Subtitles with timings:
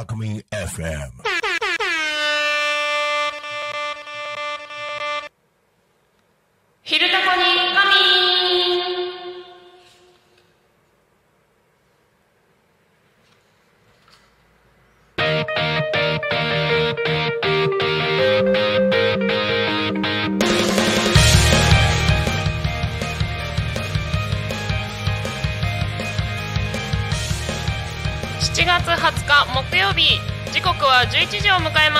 [0.00, 1.39] タコミン FM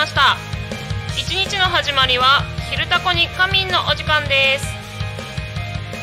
[0.01, 0.35] ました。
[1.15, 4.65] 一日の始まりは「昼タコに仮眠」のお時間です。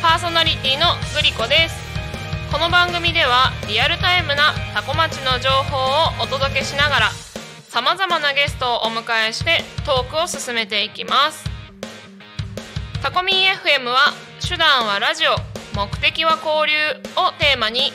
[0.01, 1.75] パーソナリティのグリコです。
[2.53, 7.11] この番組ではリアルタイムなタコ町の情報をお届けしながら
[7.69, 11.43] さまざまなゲストをお迎えしてトークを進めていきます。
[13.03, 14.13] タコミン FM は
[14.49, 15.35] 手段はラジオ
[15.75, 16.77] 目的は交流
[17.17, 17.93] をテーマに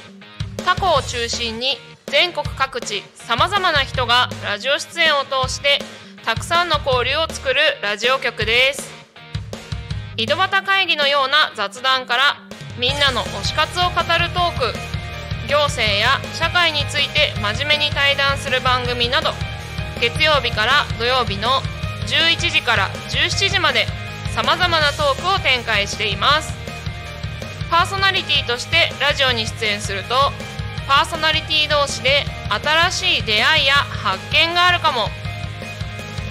[0.66, 5.80] タコを中心に全国各地さまざまな人がラジオ出演を通して
[6.26, 8.92] たくさんの交流を作るラジオ局です。
[10.18, 12.24] 井戸端会議のような雑談から
[12.78, 14.78] みんなの推し活を語るトーク
[15.48, 19.30] 行政や社会について真面目に対談する番組など
[20.02, 21.48] 月曜日から土曜日の
[22.08, 23.88] 11時から17時まで
[24.36, 26.54] さまざまなトークを展開しています。
[27.72, 30.16] パーソナリティとしてラジオに出演すると
[30.88, 32.26] パーソナリティ同士で
[32.62, 35.08] 新しい出会いや発見があるかも。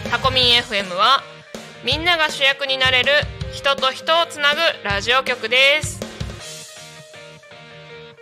[0.09, 1.21] タコミン FM は
[1.85, 3.11] みんなが主役になれる
[3.53, 5.99] 人と人をつなぐラジオ局です。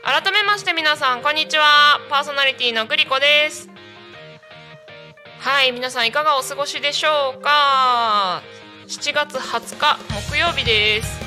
[0.02, 2.00] 改めまして皆さんこんにちは。
[2.08, 3.68] パーソナリティのグリコです。
[5.40, 8.42] はい皆さんいかがお過ごしでしょうか
[8.88, 9.98] ？7月20日
[10.30, 11.20] 木曜日です。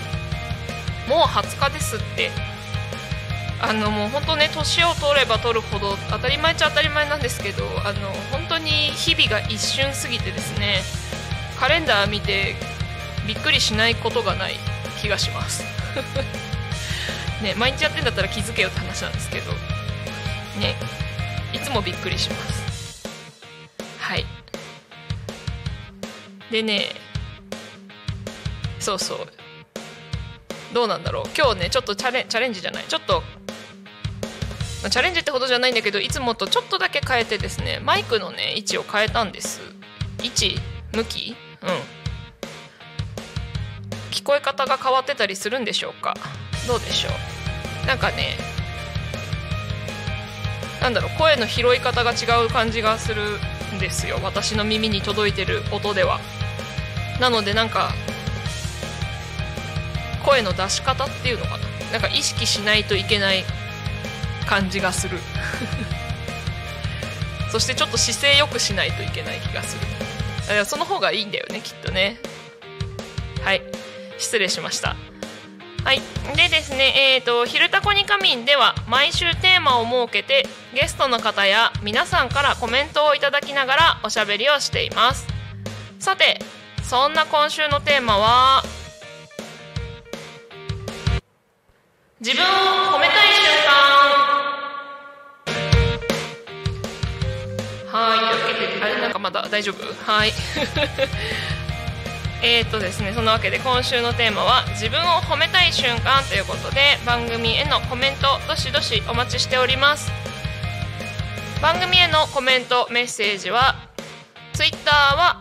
[1.07, 2.52] もう20日ですって。
[3.65, 10.81] あのもう本当ね年を取れば取るほど当たり前っちゃ当たり前なんですけどあの本当に日々が一瞬過ぎてですね
[11.57, 12.55] カレンダー見て
[13.25, 14.55] びっくりしないことがない
[15.01, 15.63] 気がします。
[17.41, 19.51] ね毎日やってんだったら気づけよって話なんですけど
[20.59, 20.75] ね
[21.53, 23.07] いつもびっくりします。
[23.97, 24.25] はい。
[26.51, 26.89] でね
[28.81, 29.27] そうそう。
[30.73, 31.29] どうなんだろう。
[31.37, 32.83] 今日ねちょっとチャレチャレンジじゃない。
[32.89, 33.23] ちょっと
[34.83, 39.61] まあチャレンジってほどじゃないんだけどいつもとちょっとだけ変えてですねマイクのね位置を変えたんです。
[40.21, 40.59] 位置
[40.93, 41.35] 向き？
[41.61, 41.69] うん。
[44.11, 46.13] 聞こえ方が変わってたりするんでしょうか？
[46.67, 47.09] どうでしょ
[47.83, 47.87] う？
[47.87, 48.37] なんかね
[50.81, 53.23] なんだろう声の拾い方が違う感じがする
[53.75, 54.19] んですよ。
[54.21, 56.19] 私の耳に届いてる音では。
[57.21, 57.91] なのでなんか
[60.25, 61.63] 声の出し方っていうのかな？
[61.93, 63.43] なんか意識しないといけない
[64.43, 65.19] 感じがする。
[67.51, 70.65] そしてちょっと姿勢よくしないといけない気がする。
[70.65, 72.17] その方がいいんだよねきっとね。
[73.43, 73.61] はい。
[74.17, 74.95] 失礼しました。
[75.83, 76.01] はい。
[76.35, 85.27] でですねえーと「昼タコに仮眠」では毎週テーマを設けてゲストの方や皆さんからコメントをいただきながらおしゃべりをしています。
[85.99, 86.39] さて
[86.83, 88.63] そんな今週のテーマは
[92.19, 92.47] 自分を
[92.93, 94.02] 褒めたい瞬間。
[97.95, 100.11] はいというわけであれなんかまだ大丈夫？
[100.11, 100.33] はい。
[102.41, 110.11] えーとですねそのわけで今週のテーマは自分を褒めたい瞬間ということで番組へのコメントどしどしお待ちしております。
[111.61, 113.75] 番組へのコメントメッセージは
[114.53, 115.37] ツイッターは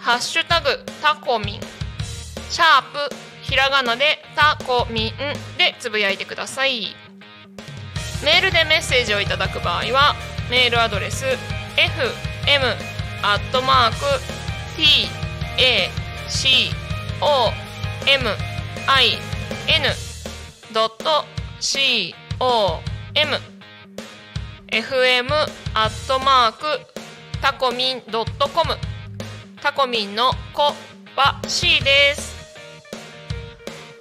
[0.00, 1.60] ハッシュタグタコミン
[2.50, 6.96] シャープひらがなでタコミンでつぶやいてください。
[8.24, 10.16] メールでメッセージをいただく場合は
[10.50, 11.24] メールアドレス
[11.76, 12.76] fm
[13.22, 13.96] アットマーク
[14.76, 15.08] t
[15.58, 15.90] a
[16.28, 16.70] c
[17.20, 17.50] o
[18.06, 18.28] m
[18.86, 19.18] i n
[20.72, 21.24] ドット
[21.60, 22.80] c o
[23.14, 23.36] m
[24.68, 25.32] fm
[25.74, 26.64] アットマーク
[27.40, 28.74] タコミンドットコム
[29.62, 30.62] タコミンの子
[31.16, 32.34] は C です。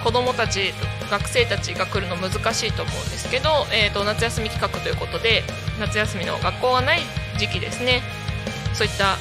[0.04, 0.74] 子どもたち
[1.10, 5.44] 学生たちが来るの難しいと思うんですけど、えーと、夏休み企画ということで
[5.80, 7.00] 夏休みの学校がない
[7.38, 8.02] 時期ですね。
[8.74, 9.18] そういった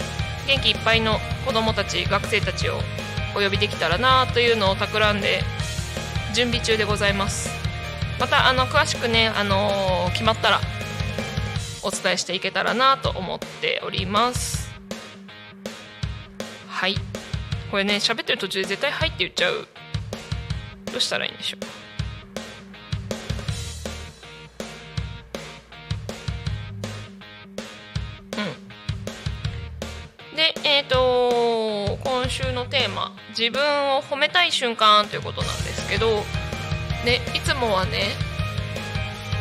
[0.46, 2.78] 元気いっぱいの子どもたち学生たちを
[3.36, 5.42] お呼びできたらなというのを企んで
[6.34, 7.50] 準備中でございます。
[8.18, 10.60] またあの詳しくね、あのー、決まったら
[11.82, 14.72] お伝えしていけたらなと思っております。
[16.68, 16.96] はい。
[17.70, 19.66] これね喋ってる途中で絶対「はい」って言っちゃう。
[20.94, 21.73] どうしたらいいんでしょう
[30.44, 36.22] でえ、ー、と今週のテーマ「自分を褒めたい瞬間」ということなんですけど
[37.02, 38.10] ねいつもはね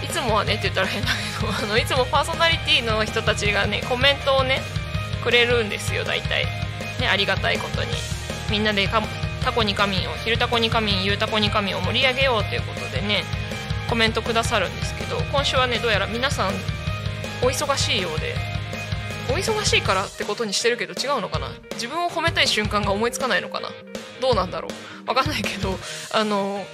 [0.01, 1.09] いつもはねって言ったら変だ
[1.41, 4.61] けどあのいつもパーソナリティの人たちがねコメントをね
[5.21, 6.45] くれるんですよ大体。
[7.01, 7.91] ねありがたいことに。
[8.49, 13.25] みんなでタコに仮眠を昼タコに仮眠ゆうタコに仮眠を盛り上げようということでね
[13.89, 16.53] コメントくださるんですけど今週はねどうやら皆さん
[17.41, 18.35] お忙しいようで
[19.33, 21.49] お忙しいからってことにしてるけど違うのかな？
[21.73, 23.69] 自分を褒めたい瞬間が思いつかないのかな？
[24.21, 24.67] どうなんだろ
[25.05, 25.09] う？
[25.09, 25.77] わかんないけど
[26.13, 26.65] あの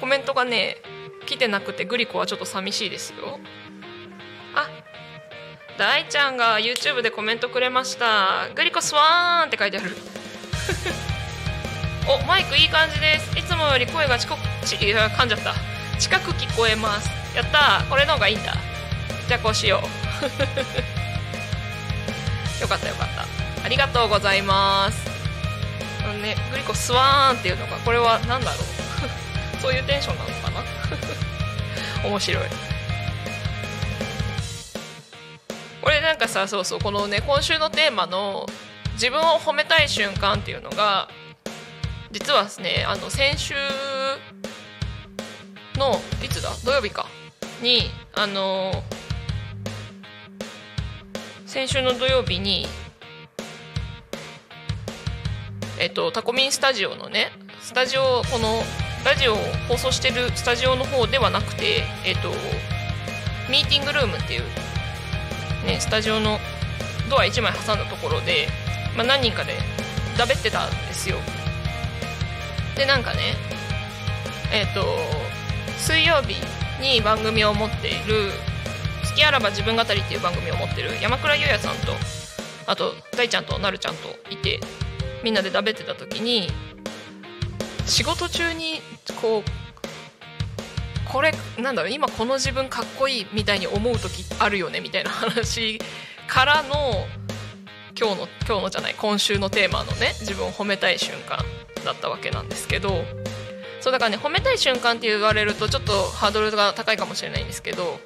[0.00, 0.76] コメントがね
[1.26, 3.40] 来てなくてグリコはちょっと寂しいですよ。
[4.54, 4.68] あ
[5.78, 8.48] 大ちゃんが YouTube でコメントくれました。
[8.54, 9.96] グリコスワーンって書いてある。
[12.06, 13.38] おマイクいい感じです。
[13.38, 15.54] いつもより声が近くち噛んじゃった。
[15.98, 17.08] 近く聞こえます。
[17.34, 18.54] やったこれの方がいいんだ。
[19.28, 19.86] じゃあこうしよう。
[22.62, 23.64] よかったよかった。
[23.64, 25.10] ありがとうございます。
[26.04, 28.62] あのねグリコスワーンっていうのがこれは何だろう？
[29.60, 30.62] そういうテンションなのかな？
[32.08, 32.44] 面白い。
[35.82, 38.48] これなんかさそうそうこのね今週のテーマの
[38.92, 41.08] 自分を褒めたい瞬間っていうのが
[42.12, 43.54] 実はですねあの先週
[45.76, 46.50] のいつだ？
[46.64, 47.06] 土曜日か。
[47.60, 48.82] にあの
[51.52, 52.66] 先週の土曜日に
[55.78, 57.28] えっとタコミンスタジオのね
[57.60, 58.62] スタジオこの
[59.04, 59.36] ラジオを
[59.68, 62.30] 放送してるスタジオの方ではなくてえっと
[63.50, 64.40] ミーティングルームっていう
[65.66, 66.38] ねスタジオの
[67.10, 68.48] ドア1枚挟んだところで、
[68.96, 69.52] まあ、何人かで
[70.16, 71.18] だべってたんですよ。
[72.76, 73.34] でなんかね
[74.50, 74.86] えっ、と
[75.76, 76.36] 水曜日
[76.80, 78.30] に番組を持っている
[79.12, 81.92] 「好きあらば自分語り」っていう番組を持ってる山倉優也さんと
[82.66, 84.58] あと大ちゃんとなるちゃんといて
[85.22, 86.50] みんなでだべてた時に
[87.86, 88.80] 仕事中に
[89.20, 89.50] こう
[91.10, 95.78] これなんだろう今この自分かっこいいみたいに思う時あるよねみたいな話
[96.26, 97.06] からの
[97.98, 101.44] 今日の今日のじゃない今週のテーマのね自分を褒めたい瞬間
[101.84, 103.04] だったわけなんですけど
[103.80, 108.00] そうだからね褒めたい瞬間って言われるとちょっとハードルが高いかもしれないんですけど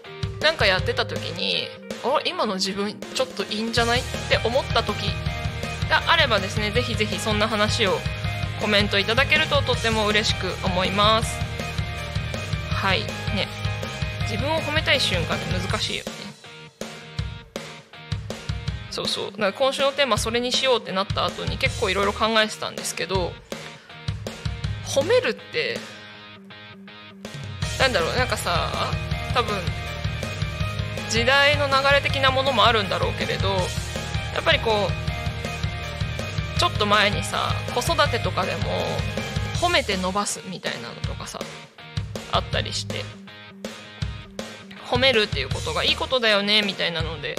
[0.47, 1.67] なんかやってた時に
[2.05, 4.95] あ今の自分ちょっといいんじゃないって思った時
[5.91, 7.99] があればですねぜひぜひそんな話を
[8.61, 11.37] コメントいただけるととっても嬉しく思います。
[12.71, 13.00] はい。
[13.35, 13.49] ね。
[14.23, 16.11] 自分を褒めたい瞬間って難しいよね。
[18.93, 19.33] そうそう。
[19.33, 23.33] だか今週のテーマそれにしようってなった後に結構いろいろ考えてたんですけど
[24.87, 25.79] 褒めるって
[27.81, 28.17] なんだろう。
[28.17, 28.71] なんかさ
[29.35, 29.55] 多分
[31.11, 38.63] 時代の流れ的なものもあるんだろうけれどやっぱりこうちょっと前にさ子育てとかでも
[39.61, 41.39] 褒めて伸ばすみたいなのとかさ
[42.33, 43.03] あったりして
[44.91, 47.37] 褒めるっていうことがいいことだよねみたいなので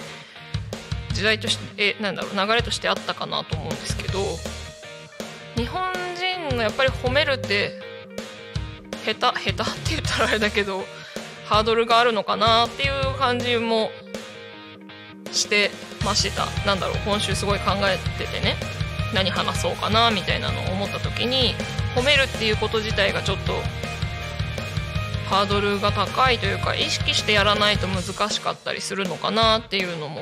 [1.13, 4.19] 時代としてえなんだろう流れとしてあったかなと思うんですけど
[5.55, 7.71] 日本人のやっぱり褒めるって
[9.05, 10.83] 下手下手って言ったらあれだけど
[11.49, 13.89] ハードルがあるのかなっていう感じも
[15.31, 15.71] して
[16.05, 16.45] ました。
[16.65, 18.55] なんだろう今週すごい考えててね。
[19.13, 21.55] 何話そうかなみたいなのを思った時に
[21.95, 23.53] 褒めるっていうこと自体がちょっと
[25.29, 30.21] ハードルが高いというか意識してやらないと難しかったりするのかなっていうのも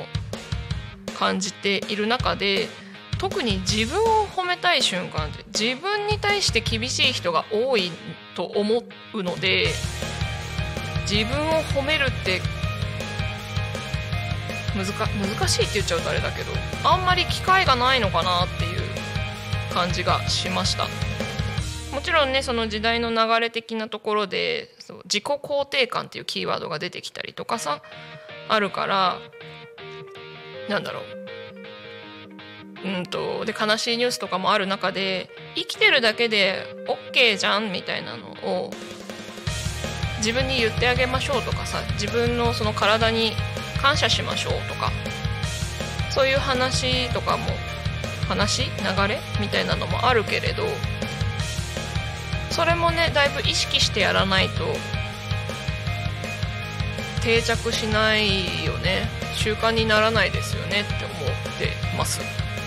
[1.18, 2.68] 感じている中で
[3.18, 7.90] 特に自分を褒めたい瞬間って自分に対して厳しい人が多い
[8.34, 8.82] と思
[9.14, 9.68] うので
[11.10, 12.40] 自分を褒めるって
[14.76, 16.52] 難しいって言っちゃうとあれだけど
[16.84, 18.80] あんまり機会がないのかなっていう
[19.72, 20.84] 感じがしました。
[21.94, 27.80] もちろんねその時代の流れ的なところでそう自己肯定感っていうキーワードが出てきたりとかさ
[28.48, 29.18] あるから
[30.68, 31.02] なんだろう。
[32.84, 36.62] うんとで悲しいニュースとかもある中で生きてるだけで
[37.12, 38.70] OK じゃんみたいなのを
[40.18, 43.32] 自分に言ってあげましょうとかさ自分のその体に
[43.80, 44.90] 感謝しましょうとか
[46.10, 47.44] そういう話とかも
[48.28, 48.70] 話流
[49.08, 50.64] れみたいなのもあるけれど
[52.50, 54.64] それもねだいぶ意識してやらないと
[57.22, 59.08] 定着しないよね。
[59.34, 61.16] 習慣にならないですよねって思っ
[61.58, 62.20] てます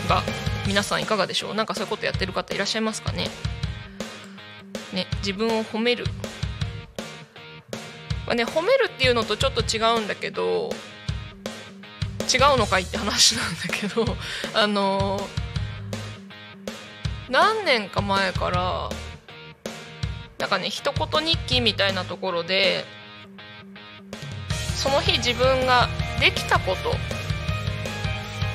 [0.07, 0.21] が
[0.67, 1.55] 皆さんいかがでしょう？
[1.55, 3.29] なんかそういうことやってる方いらっしゃいますかね？
[4.93, 6.05] ね自分を褒める。
[8.35, 10.69] ね褒めるっていうのとちょっと違うんだけど
[12.31, 14.15] 違うのかいって話なんだけど
[14.53, 15.27] あの
[17.29, 18.89] 何年か前から
[20.37, 22.85] なんかね一言日記みたいなところで
[24.75, 26.95] その日自分ができたこと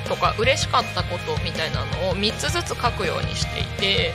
[0.09, 4.13] とか嬉しかったことみたいなのを3つずつ書くようにしていて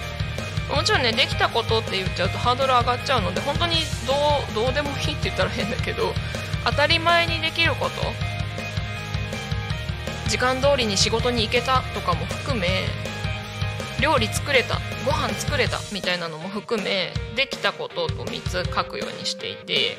[0.75, 6.13] もちろんねできたことって言っちゃうとハードル上がっちゃうので本当にどうどうでもいいって言ったら変だけど
[6.65, 7.91] 当たり前にできること。
[10.29, 12.85] 時間通りに仕事に行けたとかも含め
[14.01, 19.97] 料理作れたご飯作れたみたいなのも含めできたことと3つ書くようにしていて。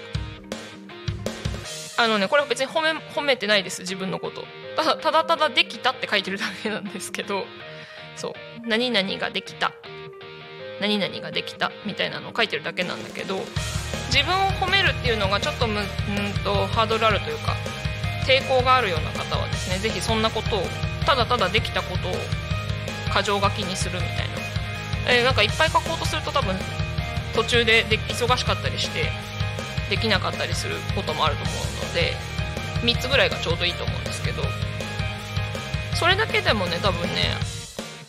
[1.97, 4.45] あのねこれは別に褒め褒めてないです自分のこと。
[4.77, 7.43] ただただただできたって書いてるだけなんですけど。
[8.15, 8.33] そう。
[8.67, 9.73] 何々ができた。
[10.81, 13.38] 何々ができたみたいなのを書いてるだけなんだけど
[14.11, 15.85] 自分を褒めるっていうのがちょっとむん
[16.43, 17.55] とハードルあるというか
[18.25, 20.63] 抵抗があるような方はですね是非そんなことを
[21.05, 22.11] ただただできたことを
[23.15, 24.23] 箇条書きにするみたいな、
[25.13, 26.55] えー、なんかいっぱい書こうとすると多分
[27.35, 29.11] 途中でで忙しかったりして
[29.89, 32.13] できなかったりすることもあると思うので
[32.81, 34.41] 3つぐらいがちょうどいいと思うんですけど
[35.93, 37.35] それだけでもね多分ね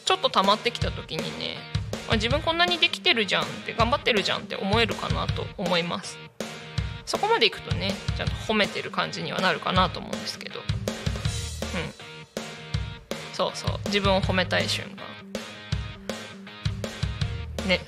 [0.05, 1.82] ちょっと溜まってきた時にね
[2.17, 6.19] 自分こんなにできてるじゃんって頑張ってるじゃんって思えるかなと思います。
[7.07, 10.61] そこまでいくとねちゃんと褒めてる感じにはなるかなと思うんですけど。
[10.61, 10.65] うん。
[13.35, 13.79] そうそう。
[13.87, 14.97] 自分を褒めたい瞬間。
[17.69, 17.81] ね。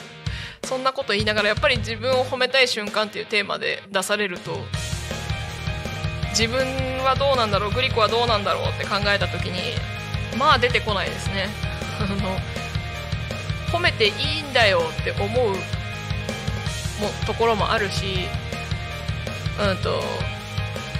[0.64, 4.58] そんなこと言いながらやっぱり自分を褒めたい瞬間っていうテーマで出されると
[6.30, 6.58] 自分
[7.04, 9.74] はどうなんだろうグリコはどうなんだろうって考えた時に
[10.36, 11.48] まあ出てこないですね。
[11.98, 12.38] あの
[13.72, 15.56] 褒めていいんだよって思うも
[17.26, 18.26] ところもあるし
[19.60, 20.00] うんと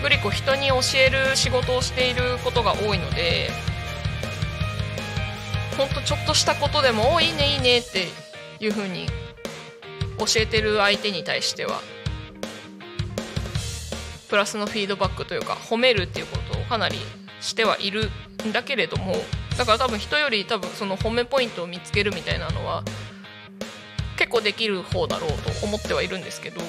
[0.02, 3.50] グリコ人に教える仕事をしていることが多いので
[5.76, 8.08] ほんとちょっとしたことでも「おいいねいいね」って
[8.60, 9.06] いう風に
[10.18, 11.80] 教えてる相手に対しては
[14.28, 16.98] プラスのフィードバックというか褒めるっていうことをかなり
[17.40, 18.10] してはいる
[18.46, 19.16] んだけれども
[19.59, 22.85] だから多分人より多分その褒めポイントを見つけるみたいなのは
[24.17, 26.61] 結構できる方だろうと思ってはいるんですけど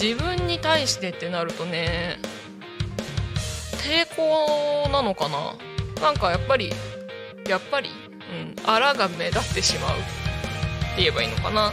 [0.00, 2.18] 自分に対してってなるとね
[3.82, 5.56] 抵抗なのかな？
[6.00, 6.70] なんかやっぱり
[7.48, 7.90] やっぱり
[8.32, 10.06] うんあらが目立ってしまうって
[10.98, 11.72] 言えばいいのかな？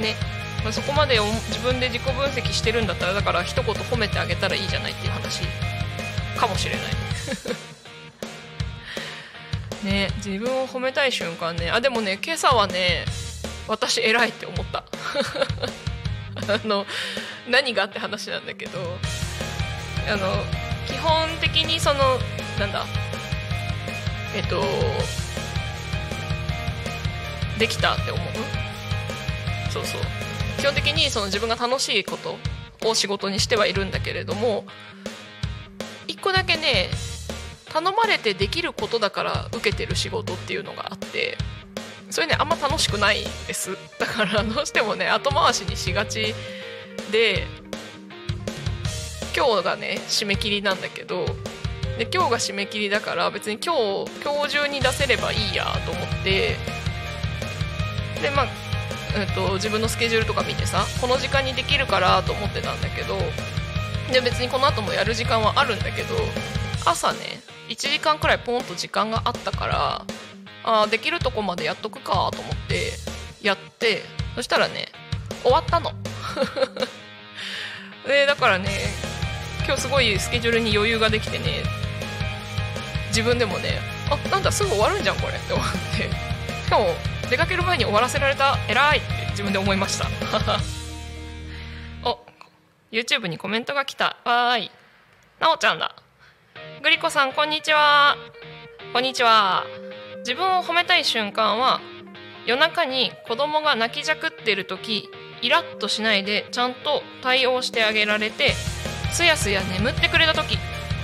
[0.00, 0.14] ね、
[0.64, 5.42] ま、そこまで自分で自己分析してるんだったらだから一言褒めてあげたらいいじゃないっていう話。
[6.36, 6.84] かもしれない。
[9.84, 11.70] ね自分を褒めたい瞬間ね。
[11.70, 13.04] あでもね今朝はね
[13.68, 14.84] 私偉いって思った。
[16.52, 16.86] あの
[17.48, 18.78] 何がって話なんだけど。
[20.08, 20.44] あの
[20.86, 22.20] 基本的にその
[22.60, 22.86] なんだ？
[24.36, 24.62] えっと
[27.58, 28.26] できたって思う？
[29.72, 30.00] そうそう。
[30.58, 32.38] 基本的にその自分が楽しいこと
[32.88, 34.64] を仕事にしてはいるんだけれども
[36.16, 36.88] 一個だけね
[37.66, 41.36] 頼まれてできることだから受けてる仕事っていうのがあって
[42.10, 43.76] それねあんま楽しくないです。
[43.98, 46.34] だからどうしてもね後回しにしがち
[47.12, 47.46] で
[49.36, 51.26] 今日がね締め切りなんだけど
[51.98, 56.56] で今日が締め切りだから別に今日今日中に出せればいいやと思って
[58.22, 58.46] でまあ、
[59.14, 63.18] えっと、自分のスケジュールとか見てさこの時間にできるからと思ってたんだけど
[64.12, 66.14] で別にこの後もやる時間はあるんだけど
[66.84, 67.18] 朝ね
[67.68, 70.04] 1時間くらいポンと時間があったから
[70.64, 72.92] あできるとこまでやっとくかと思って
[73.42, 74.02] やって
[74.34, 74.86] そしたらね
[75.42, 75.92] 終わったの。
[78.06, 78.68] でだからね
[79.64, 81.62] 今日すごいスケジュールに余裕ができてね
[83.08, 86.36] 自分でもねあなんだすぐ終わるんじゃんこれって思って。
[86.66, 86.94] しかも
[87.30, 90.06] 出かける前に終わらせられた偉いって自分で思いました。
[92.92, 94.16] YouTube にコメントが来た。
[94.24, 94.70] わーい。
[95.40, 95.96] なおちゃんだ。
[96.82, 98.16] グリコさんこんにちは。
[98.92, 99.64] こんにちは。
[100.18, 101.80] 自分を褒めたい瞬間は
[102.46, 105.08] 夜中に子供が泣きじゃくってる時
[105.42, 108.52] イラッとしないでちゃんと対応してあげられて
[109.12, 110.56] すやすや眠ってくれた時。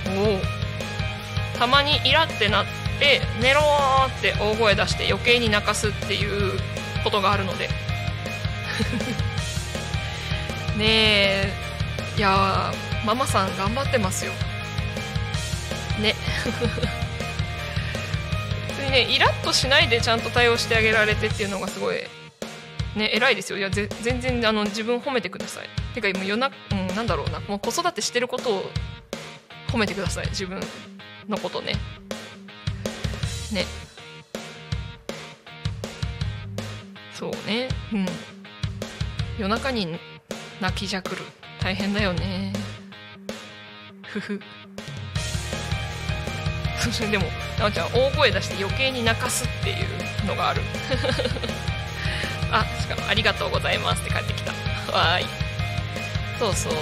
[0.07, 2.65] おたまにイラってなっ
[2.99, 3.61] て寝ろ
[4.07, 6.53] って大声出して余計に泣かすっていう
[7.03, 7.67] ことがあるので。
[10.77, 11.72] ねえ。
[12.15, 12.71] いや
[13.05, 14.31] ママさん頑張ってますよ。
[15.99, 16.13] ね。
[18.91, 21.95] ねイラッとしないでちゃんと対応してあげられてっていうのがすごい
[22.95, 23.57] ね偉いですよ。
[23.57, 23.89] いや全
[24.21, 25.69] 然あの自分褒めてください。
[25.95, 27.39] てか今夜な、うん、なんだろうな。
[27.39, 28.71] もう子育てしてることを
[29.69, 30.27] 褒めてください。
[30.27, 30.61] 自分
[31.27, 31.73] のことね。
[33.51, 33.65] ね。
[37.15, 37.69] そうね。
[37.91, 38.05] うん。
[39.39, 39.99] 夜中に
[40.61, 41.23] 泣きじゃくる。
[41.63, 42.51] 大変だよね。
[44.03, 44.39] ふふ。
[47.09, 47.25] でも
[47.57, 50.61] なおちゃん大声出して余計に泣かすっていうのがある。
[52.51, 54.51] あしかも「ありがとうございます」って帰ってきた。
[54.91, 55.25] わーい。
[56.37, 56.73] そうそう。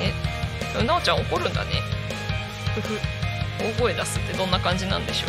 [0.00, 0.12] ね
[0.84, 1.82] なおちゃん怒るんだね。
[2.74, 3.00] ふふ。
[3.60, 5.26] 大声出すってどんな感じなんでしょ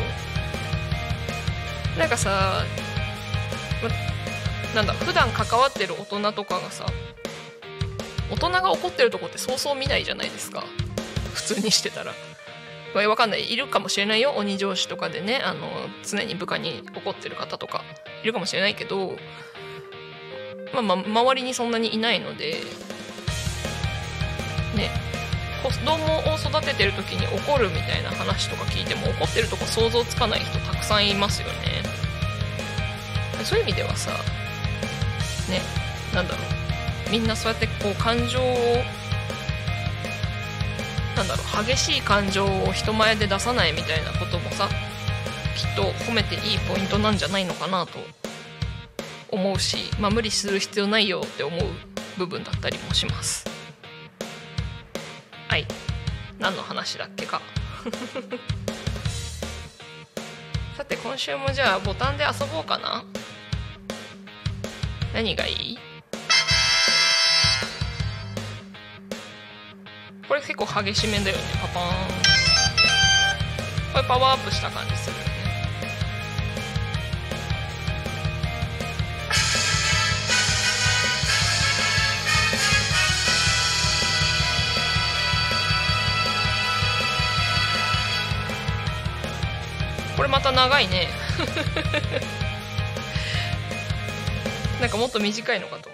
[1.96, 2.00] う。
[2.00, 2.66] なんかさ、
[3.84, 3.90] ま、
[4.74, 6.86] なんだ普段関わってる大人とかがさ
[8.32, 10.64] 大人が怒ってるとこってそうそう見ないじゃないですか。
[11.34, 12.14] 普通にしてたら。
[13.08, 13.52] わかんない。
[13.52, 14.34] いるかもしれないよ。
[14.36, 15.42] 鬼上司とかでね。
[15.44, 15.68] あの
[16.04, 17.84] 常に部下に怒ってる方とか。
[18.24, 19.16] いるかもしれないけど、
[20.74, 22.56] まあ、ま周りにそんなにいないので。
[24.76, 24.90] ね。
[25.64, 31.84] 子供を育ててる時に怒るみたいな話とか聞いても怒ってるとこ想像つかない人たくさんいますよね。
[33.44, 34.12] そういう意味ではさ
[35.50, 35.62] ね。
[36.14, 36.61] なんだろう。
[37.12, 38.44] みんなそうやってこう感情を
[41.18, 44.70] なんだろう激しい感情を人前で出さないみたいなこともさ
[45.58, 48.00] きっと褒めていいポイントなんじゃないのかなと
[49.30, 51.60] 思うし、まあ、無理する必要ないよって思う
[52.18, 53.46] 部分だったりもします。
[55.48, 55.66] はい。
[56.40, 57.42] 何の話だっけか。
[60.78, 63.04] さて今週もじゃあボタンで遊ぼうかな。
[65.14, 65.80] 何がいい？
[70.32, 71.44] これ結構激しめだよね。
[71.62, 71.88] パパーン
[73.92, 75.30] これパワーアップした感じするよね。
[90.16, 91.10] これまた長いね。
[94.80, 95.91] なんかもっと短いのかと。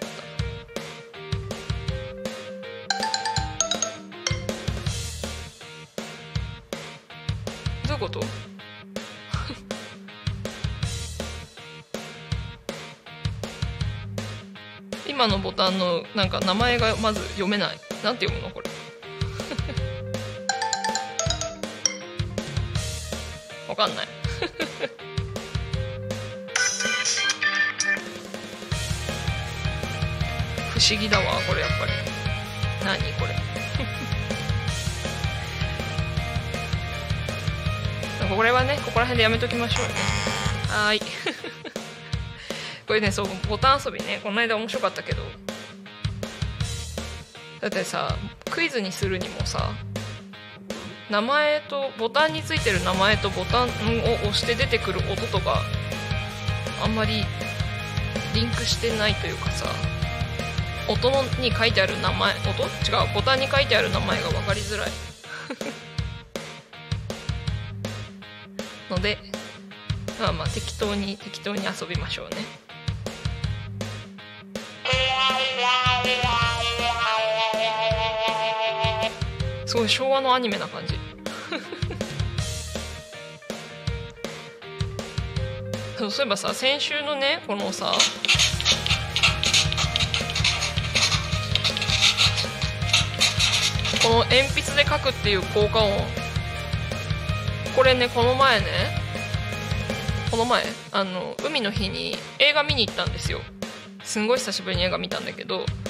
[15.18, 17.80] 今のボタンのなんか名前がまず読めない。
[18.04, 18.70] なんて読むのこれ。
[23.68, 24.06] わかんない。
[30.70, 31.92] 不思議だわこれやっぱり。
[32.84, 33.34] 何これ。
[38.36, 39.94] これはねここら辺でやめときましょうね
[40.68, 41.00] はい。
[42.88, 44.18] これねそうボタン遊びね。
[44.22, 45.22] この間面白かったけど。
[47.60, 48.16] だってさ
[48.50, 49.70] クイズにするにもさ
[51.10, 55.62] 名前とボタンについてる名前とボタンを押して出てくる音とか
[56.82, 57.24] あんまり
[58.34, 59.66] リンクしてないというかさ
[60.88, 62.62] 音に書いてある名前音？
[62.62, 62.66] 違
[63.10, 64.90] うボタンに書いてある名前が分かりづらい。
[68.88, 69.18] ので
[70.18, 72.57] まあまあ適当に適当に遊びましょうね。
[79.68, 80.98] すごい昭和のアニメな感じ。
[85.98, 87.92] そ うそういえばさ先週のねこのさ
[94.02, 95.92] この鉛筆で書くっていう効果音。
[97.76, 98.66] これねこの前ね
[100.30, 103.42] この前あの海の日に映画見に行ったんですよ。
[104.02, 105.66] すんごい久しぶりに映画見たんだけど「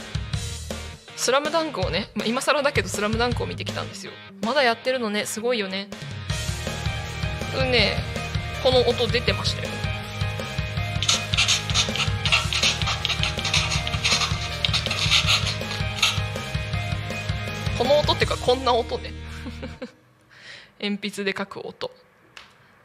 [1.29, 4.13] スラムダンクをね、まあ、今更だけど「スラムダンクを見てきたんですよ。
[4.41, 5.91] まだやってるのねすごいよね。
[7.55, 7.99] うんね
[8.63, 9.69] この音出てましたよ。
[17.77, 19.13] この音っていうかこんな音ね。
[20.81, 21.91] 鉛筆で書く音。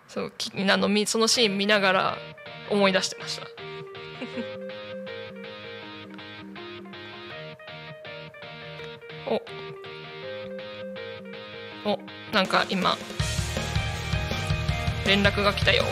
[0.10, 2.18] そうきあのみそのシーン見ながら
[2.70, 3.48] 思い出してました。
[9.34, 9.42] お。
[11.92, 12.00] お
[12.32, 12.98] なんか今。
[15.06, 15.84] 連絡が来たよ。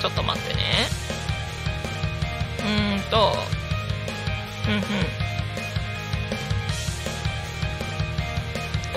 [0.00, 0.62] ちょっと待ってね。
[2.60, 3.32] うんと。
[4.68, 4.80] うんうん。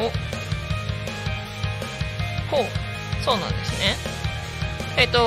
[0.06, 0.10] お。
[2.56, 2.66] ほう。
[3.24, 3.96] そうなんですね。
[4.98, 5.20] えっと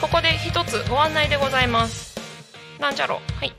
[0.00, 2.20] ここで一つご案内でございます。
[2.80, 3.20] なんじゃろ。
[3.38, 3.57] はい。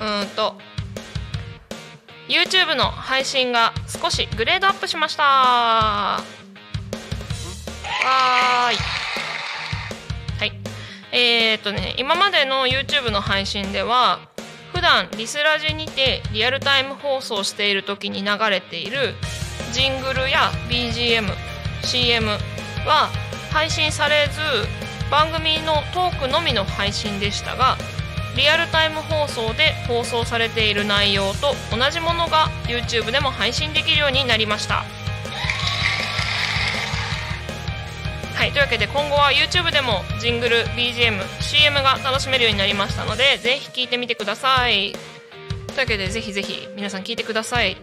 [0.00, 0.54] うんと
[2.28, 5.22] YouTube の配信が少しグレードアップしました。
[5.22, 8.76] わーい。
[10.38, 10.52] はい。
[11.12, 14.18] えー、っとね今までの YouTube の配信では
[14.72, 19.14] 普段リスラジにてリアルタイム放送している時に流れている
[19.72, 22.26] ジングルや BGMCM
[22.86, 23.08] は
[23.52, 24.40] 配信されず
[25.10, 27.76] 番組のトークのみの配信でしたが
[28.36, 34.84] リアルタイム放送で放送されている内容と同じものが YouTube でも配信できるようになりました。
[38.34, 44.92] はいというわけで今後は YouTube でもジングル BGMCM が楽しめるようになりましたのでぜひ聴いてみてください。
[45.68, 47.78] というわけでぜひぜひ皆さん聞いてください。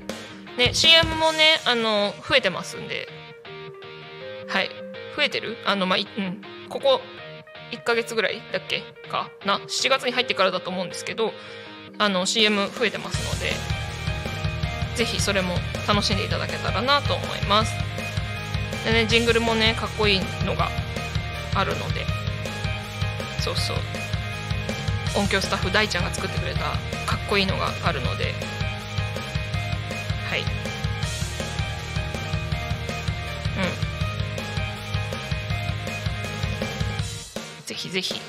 [0.58, 3.08] ね CM もねあの増えてますんで。
[4.48, 4.70] はい。
[5.18, 5.58] 増えてる？
[5.66, 6.42] あのまあうん。
[6.70, 7.02] ここ
[7.74, 9.30] 1ヶ月ぐらいだっけか？
[9.46, 11.32] な7月に入ってからだと思うんですけど
[11.98, 13.52] あの CM 増えてますので
[14.96, 15.56] ぜひそれも
[15.88, 17.74] 楽しんでいただけたらなと思います。
[18.86, 20.70] でねジングルもねかっこいいのが
[21.56, 22.06] あるので。
[23.40, 23.78] そうそう。
[25.18, 26.60] 音響スタッフ大ちゃんが作ってくれた
[27.06, 28.34] かっこいいのがあるので。
[30.30, 30.63] はい。
[37.66, 38.20] ぜひぜひ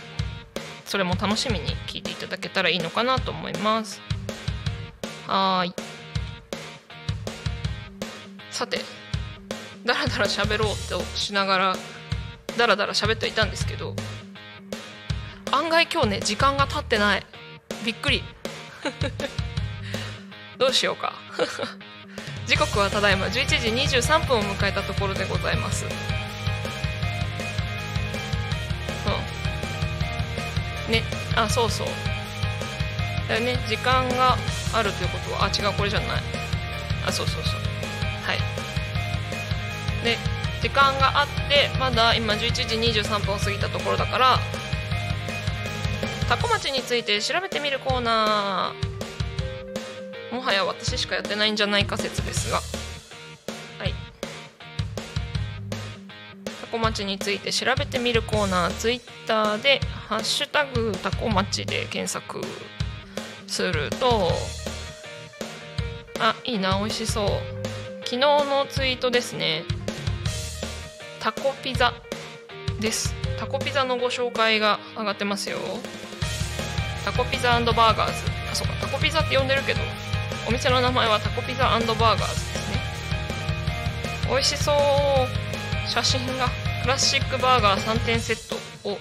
[0.85, 4.01] それも楽しみに聞いていただけたらいいのかなと思います。
[5.27, 5.75] はーい。
[8.51, 8.79] さて
[9.85, 11.77] だらだら喋ろうとしながら
[12.57, 13.97] だらだら喋っていたんですけど
[15.51, 17.27] 案外今日ね時間が経ってない。
[17.85, 18.23] びっくり。
[20.59, 21.13] どうしようか。
[22.47, 25.85] 時刻はただいま11時23分を迎えたところでございます。
[31.37, 31.87] あそうそう。
[33.29, 33.57] だよね。
[33.69, 34.37] 時間が
[34.73, 35.45] あるということは。
[35.45, 36.09] あ違うこれじゃない。
[37.07, 37.55] あそうそうそう。
[38.23, 38.39] はい。
[40.05, 40.19] で
[40.63, 44.39] 時間があってまだ今11時23分を過ぎたところだから
[46.29, 50.35] タコ町について調べてみるコーナー。
[50.35, 52.57] もはや私しかやってないんじゃないか説ですが。
[53.79, 53.95] はい。
[56.61, 62.41] タコ町について調べてみるコーナーツイッターで「ハッシュタグタコ町」で検索
[63.47, 64.31] すると
[66.21, 67.29] あいいな美味しそう。
[68.05, 69.65] 昨日のツイートですね。
[71.21, 71.95] タコピザ
[72.81, 73.15] です。
[73.39, 75.59] タコピザのご紹介が上がってますよ。
[77.05, 78.13] タコピザバーガーズ。
[78.53, 79.81] あそうかタコピザって呼んでるけど
[80.47, 82.81] お店の名前はタコピザバーガーズですね。
[84.29, 84.79] 美味しそう。
[85.89, 86.49] 写真が
[86.83, 88.99] クラシックバーガー3点セットを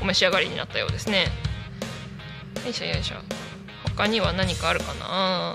[0.00, 1.28] お召し上がりになったようですね。
[2.64, 3.16] よいしょよいしょ。
[3.96, 5.52] 他には何かあるかな？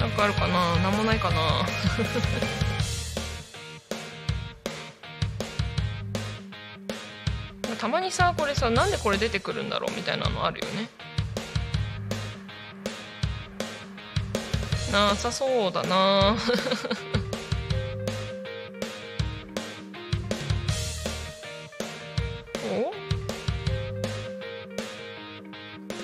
[0.00, 0.76] なんかあるかな？
[0.76, 1.66] なんもないかな？
[7.76, 10.88] たまにさこれさなんでこれ出てくるんだろうみたいなのあるよね。
[14.92, 16.36] なさそうだな。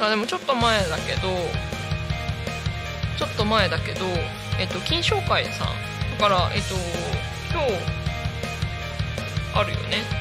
[0.00, 0.04] お？
[0.04, 1.28] あでもちょっと前だけど
[3.18, 4.06] ちょっと前だけど、
[4.58, 5.68] えっと、金賞会さん。
[6.18, 6.74] だから、えっと、
[7.52, 7.72] 今日
[9.54, 10.19] あるよね。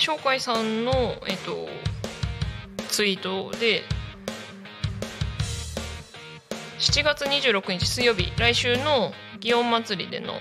[0.00, 0.92] 紹介さんの、
[1.28, 1.68] えっと、
[2.88, 3.82] ツイートで
[6.78, 10.32] 7月26日水曜日来週の祇園祭りでの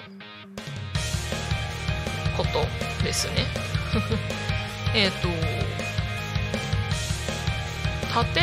[2.38, 3.46] ことですね。
[4.96, 5.28] えっと
[8.14, 8.42] 盾？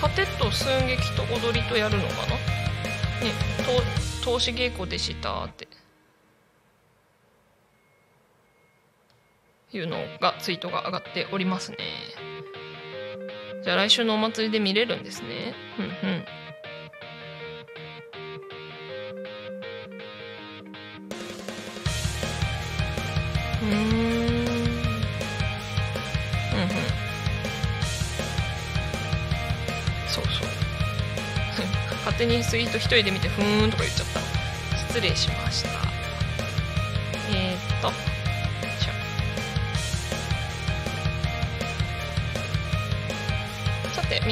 [0.00, 2.34] 盾と寸劇と踊りとやるのかな？
[3.24, 3.32] ね
[4.22, 5.67] 投資稽古でしたって。
[9.72, 11.78] いうのがツイートが上がっておりますね。
[13.62, 15.54] じゃあ来週のお祭りで見れるんですね。
[15.78, 16.24] うんうん。
[23.62, 23.78] うんうん。
[23.78, 23.88] うん
[30.08, 30.48] そうそう。
[32.06, 34.20] 勝手にツイート一人で見てふーんとか言っちゃった。
[34.88, 35.77] 失礼しました。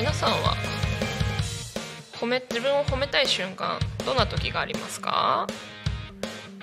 [0.06, 0.54] 皆さんは？
[2.12, 5.48] 褒め自分を褒めたい瞬間どんな時がありますか？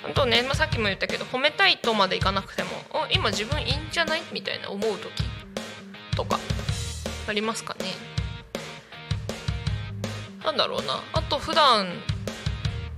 [0.02, 2.70] 本当ね、まあ、さっきも言ったけど褒めたいとまでいかなくても
[3.12, 4.22] 今自分いいんじゃない？
[4.32, 5.12] みたいな思う時
[6.16, 6.40] とか
[7.28, 7.88] ありますかね？
[10.46, 11.04] なんだろうな。
[11.12, 11.88] あと普段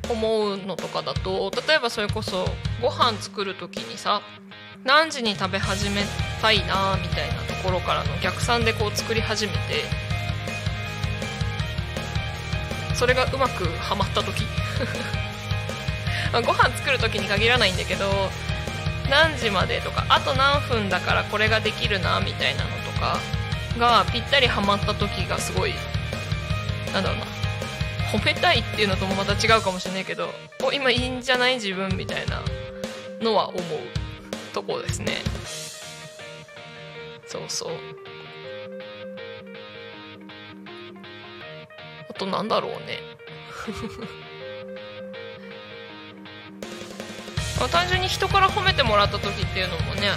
[0.08, 2.45] 思うのとかだと例えばそれこそ
[2.84, 4.21] ご飯作る時にさ
[4.84, 6.03] 何時に食べ始め
[6.39, 10.04] たいなみたいなところからの逆算でこう作り始めて
[12.95, 14.45] それがうまくはまった時。
[16.45, 18.29] ご飯作る時に限らないんだけど
[19.10, 23.19] 何時までとかあと何分だからこれができるなみたいなのとか
[23.77, 25.73] がぴったりはまった時がすごい
[26.93, 27.25] なんだろうな。
[28.12, 32.41] 褒めたいっていうのともまた違うかもしれないけどお今いいんじゃない自分みたいな
[33.21, 33.62] のは思う
[34.53, 35.17] とこですね。
[37.27, 38.14] そうそう。
[42.15, 42.99] あとなんだろうね。
[47.71, 50.12] 単純に人から褒めてもらった時っていうのもね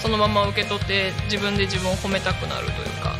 [0.00, 3.16] そのまま受け取って自分で自分を褒めたくなるというか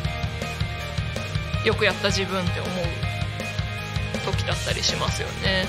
[1.65, 2.73] よくやった自分って思う
[4.25, 5.67] 時だったりしますよね。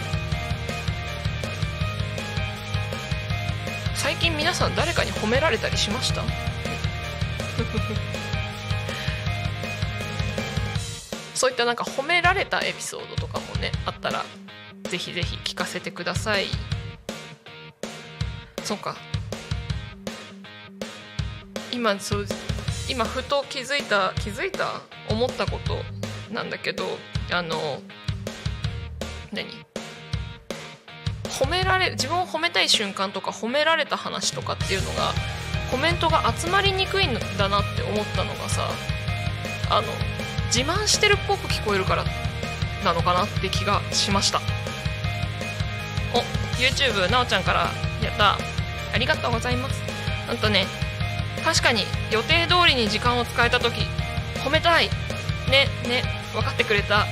[3.97, 6.23] 最近皆さん誰かに褒められたりしました？
[11.39, 14.25] そういったなんか褒められたエピソードとかもねあったら
[14.91, 16.47] ぜひぜひ聞かせてください。
[18.65, 18.97] そうか。
[21.71, 22.27] 今そう
[22.89, 25.77] 今ふと気づいた気づいた思ったこと
[26.35, 26.85] なんだけど
[27.31, 27.81] あの
[29.31, 29.47] 何？
[31.29, 35.13] 褒められ自分を褒めたい瞬間とか褒められた話とかっていうのが
[35.71, 38.69] コメントが集まりにくいんだなって思ったのがさ
[39.71, 39.87] あの
[40.49, 42.05] 自慢してるっぽく聞こえるから
[42.85, 44.41] なのかなって気がしました。
[46.15, 46.21] お
[46.61, 47.71] YouTube なおちゃんから
[48.03, 48.39] やった。
[48.93, 49.83] ありがとうございます。
[50.31, 50.67] うんとね
[51.45, 53.83] 確かに予定通りに時間を使えた時
[54.45, 54.89] 褒めたい。
[55.51, 57.07] ねね分かってくれた。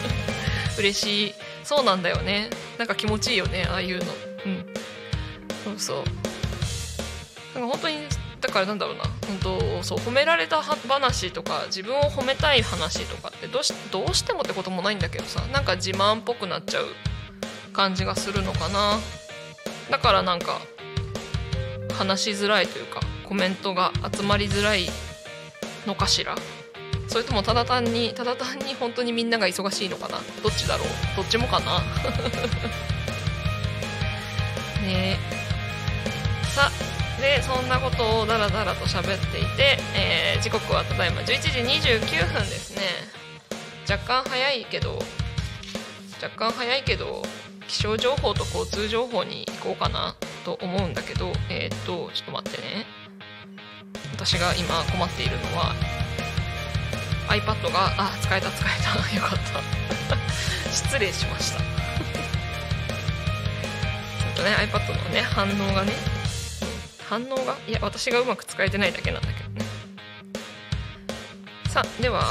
[0.78, 1.34] 嬉しい。
[1.64, 2.50] そうなんだよね。
[2.78, 4.12] なんか気持ちいいよねああいうの。
[4.46, 4.66] うん。
[5.64, 7.58] そうそう。
[7.58, 8.06] なんか本当に
[8.40, 9.04] だからなんだろうな。
[9.28, 16.86] 本当そう褒められた話とか自分を褒めたい話とかってどうしどうしてもってこともないんだけどさなんか自慢っぽくなっちゃう
[17.74, 18.98] 感じがするのかな。
[19.90, 20.60] だからなんか
[21.94, 24.86] 話しづらいというかコメントが集まりづらい
[25.86, 26.34] のかしら。
[27.06, 30.18] それともただ単にただ単に本当にみんなが忙しいのかな。
[30.42, 30.88] どっちだろう。
[31.16, 31.80] どっちもかな。
[34.82, 34.86] ね。
[34.86, 35.16] え
[36.54, 42.82] さあでそんなことをダラダラと喋っていて、えー、時刻はただいま11時29分ですね。
[43.90, 44.98] 若干早いけど
[46.22, 47.22] 若干早いけど
[47.66, 52.86] 気象情報と交通情報に行こうかなと思うんだけどえー、っとちょっと待ってね。
[54.12, 55.74] 私が今困っているのは
[57.28, 58.90] iPad があ使えた使えた。
[59.14, 60.18] よかった。
[60.70, 61.58] 失礼しました。
[61.60, 61.64] ちょ
[64.32, 65.92] っとね iPad のね反応がね
[67.08, 67.56] 反応が？
[67.66, 69.64] いや私がうまく使えてないだけなんだけどね。
[71.70, 72.22] さあでは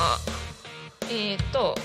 [1.10, 1.76] えっ、と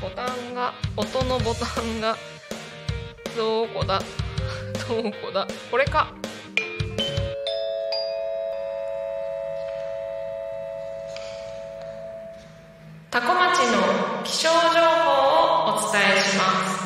[0.00, 2.16] ボタンが音のボタンが
[3.36, 4.00] どこだ？
[4.88, 5.46] どこだ？
[5.70, 6.12] これか。
[13.10, 16.78] 多古町の気象情報をお伝えします。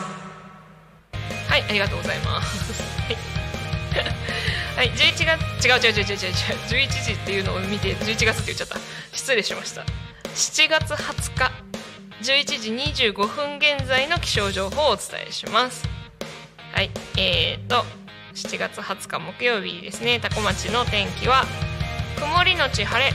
[1.50, 2.93] はいありがとうございます。
[4.84, 6.32] はい11月違う違う違う違う違う
[6.68, 8.76] 11時っていうのを見て11月って言っちゃった。
[9.12, 9.80] 失礼しました。
[9.80, 11.50] 7月20日
[12.20, 15.88] 11時25分現在の気象情報をお伝えします。
[16.74, 17.86] はいえーと
[18.34, 20.20] 7月20日木曜日ですね。
[20.20, 21.46] 多古町の天気は
[22.20, 23.10] 曇りのち晴れ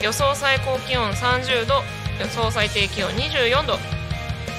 [0.00, 1.82] 予想最高気温30度
[2.20, 3.76] 予想最低気温24度。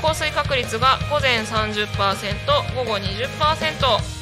[0.02, 1.88] 降水確率が午前30%
[2.76, 4.19] 午後20%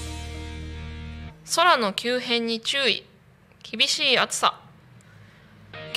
[1.56, 3.06] 空の急変に注意。
[3.64, 4.60] 厳しい暑さ。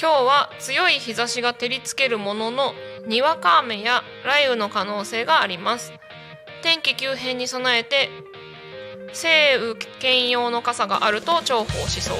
[0.01, 2.73] 今日は強い日差しが照りつけるものの
[3.09, 5.93] にわか雨や雷雨の可能性があります。
[6.63, 8.11] 天気急変に備えて
[9.13, 12.17] 晴雨兼用の傘があると重宝しそう。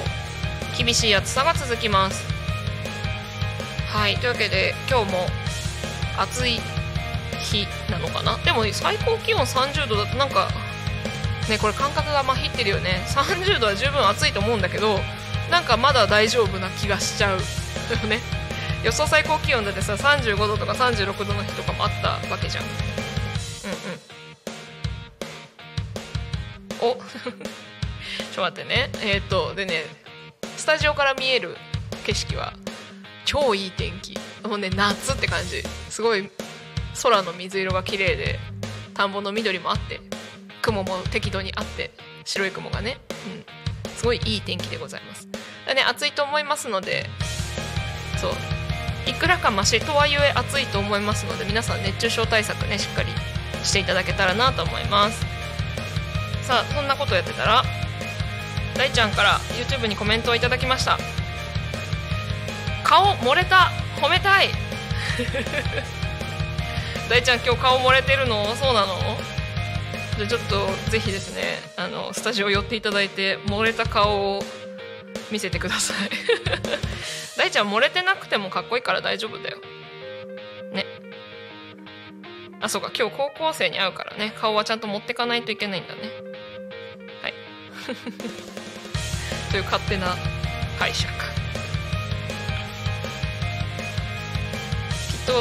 [0.77, 2.27] 厳しい暑さが続きます。
[3.93, 5.25] はいというわけで今日も
[6.17, 6.59] 暑い
[7.39, 8.37] 日なのかな？
[8.43, 10.49] でも最高気温30度だとなんか
[11.49, 13.03] ねこれ感覚がまひってるよね。
[13.07, 14.99] 30度は十分暑いと思うんだけど
[15.49, 17.37] なんかまだ大丈夫な気がしちゃう
[18.07, 18.19] ね。
[18.83, 22.63] 予想最高気温だってさ35度とか36度の日とかもあったわけじゃん。
[22.63, 22.71] うん
[26.83, 26.91] うん。
[26.91, 26.95] お。
[26.97, 28.89] ちょっと待ってね。
[29.01, 29.85] えー、っとでね
[30.57, 31.57] スタジオから見える
[32.05, 32.53] 景色は
[33.25, 34.17] 超いい天気。
[34.43, 35.63] もうね夏って感じ。
[35.89, 36.29] すごい
[37.03, 38.39] 空の水色が綺麗で
[38.93, 39.99] 田んぼの緑もあって。
[40.61, 41.91] 雲も適度にあって
[42.23, 42.99] 白い雲がね、
[43.85, 45.27] うん、すごいいい天気でございます。
[45.65, 47.05] だね暑いと思いますので
[48.19, 48.31] そう。
[49.07, 53.09] いくらかマシとはいえ暑いと思いますので皆さん熱中症対策ねしっかり
[53.63, 55.19] していただけたらなと思います。
[56.43, 57.63] さあそんなことやってたら
[58.75, 60.97] 大ちゃんから YouTube にコメントをいただきました。
[62.83, 63.71] 顔漏れた？
[64.01, 64.49] 褒めたい？
[67.09, 68.55] 大ちゃん今日顔漏れてるの？
[68.55, 68.95] そうなの？
[70.27, 74.43] じゃちょっとぜひですねあのスタジオ寄っていただいて漏れた顔を
[75.31, 76.09] 見せてください。
[77.37, 79.57] 大ちゃん漏れてなくてもかっこいいから大丈夫だよ。
[80.73, 80.85] ね。
[82.59, 84.33] あそうか今日高校生に会うからね。
[84.39, 86.01] 顔はちゃんと持ってかないといけないんだね。
[87.23, 87.33] はい。
[89.51, 90.15] という勝手な
[90.77, 91.11] 解釈。
[91.13, 91.23] きっ
[95.25, 95.33] と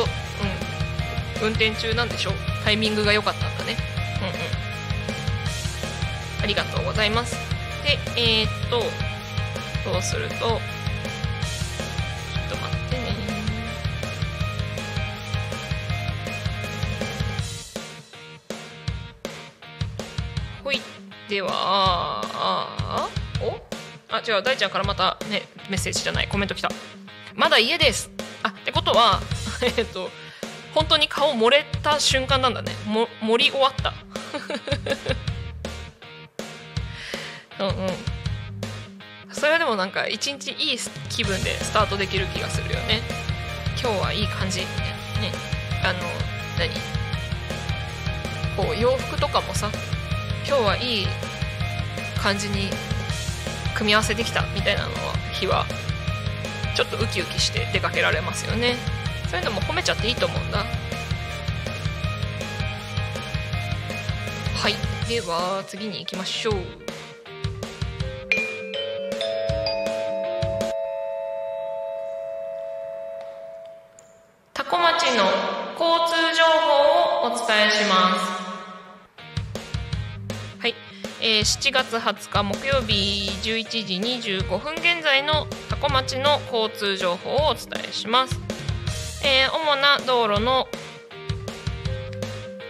[1.42, 1.46] うん。
[1.46, 2.30] 運転中なんでしょ？
[2.30, 3.76] うタイミングが良かったんだね。
[4.20, 4.69] うんうん。
[6.42, 7.36] ありがとうございます。
[7.84, 8.82] でえー、っと
[9.90, 10.48] そうするとちょっ
[12.48, 13.16] と待ってね。
[20.64, 20.80] ほい
[21.28, 23.08] では
[23.42, 23.60] お？
[24.12, 26.28] あ違う大ちゃんからまたねメッセージじゃない。
[26.28, 26.70] コメント来た。
[27.34, 28.10] まだ家です。
[28.42, 29.20] あってことは
[29.76, 30.10] えっと
[30.74, 32.72] 本当に顔漏れた瞬間なんだね。
[32.86, 33.94] も盛り終わった。
[37.60, 37.74] うんうん。
[39.30, 43.00] それはでもなんか一日いい気分でスタートできる気がするよね。
[43.80, 44.84] 今日はいい感じみたいな
[45.20, 45.32] ね。
[45.84, 46.00] あの
[46.58, 46.70] 何？
[48.56, 49.70] こう洋服とかもさ
[50.46, 51.06] 今日はいい
[52.20, 52.70] 感じに
[53.74, 54.98] 組み合わせできたみたいなのは
[55.32, 55.64] 日は
[56.76, 58.76] ちょっとウキウキして出かけられますよね。
[59.30, 60.58] そういうのも褒めちゃっていいと思うんだ。
[60.58, 60.64] は
[64.68, 64.74] い。
[65.08, 66.54] では次に行きましょう。
[81.40, 88.38] えー、7月20日木曜日11時25分現在の多古町の交通情報をお伝えします。
[89.24, 90.68] えー、主な道路の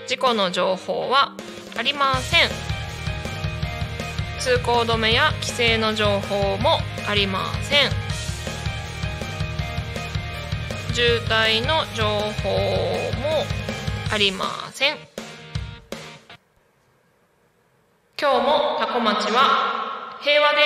[0.07, 1.35] 事故の情報は
[1.77, 2.49] ありません。
[4.39, 7.91] 通行止めや規制の情報もありません。
[10.95, 12.51] 渋滞の情報
[13.21, 13.45] も
[14.13, 14.70] ありま
[18.21, 20.59] 今日も多古町は平和で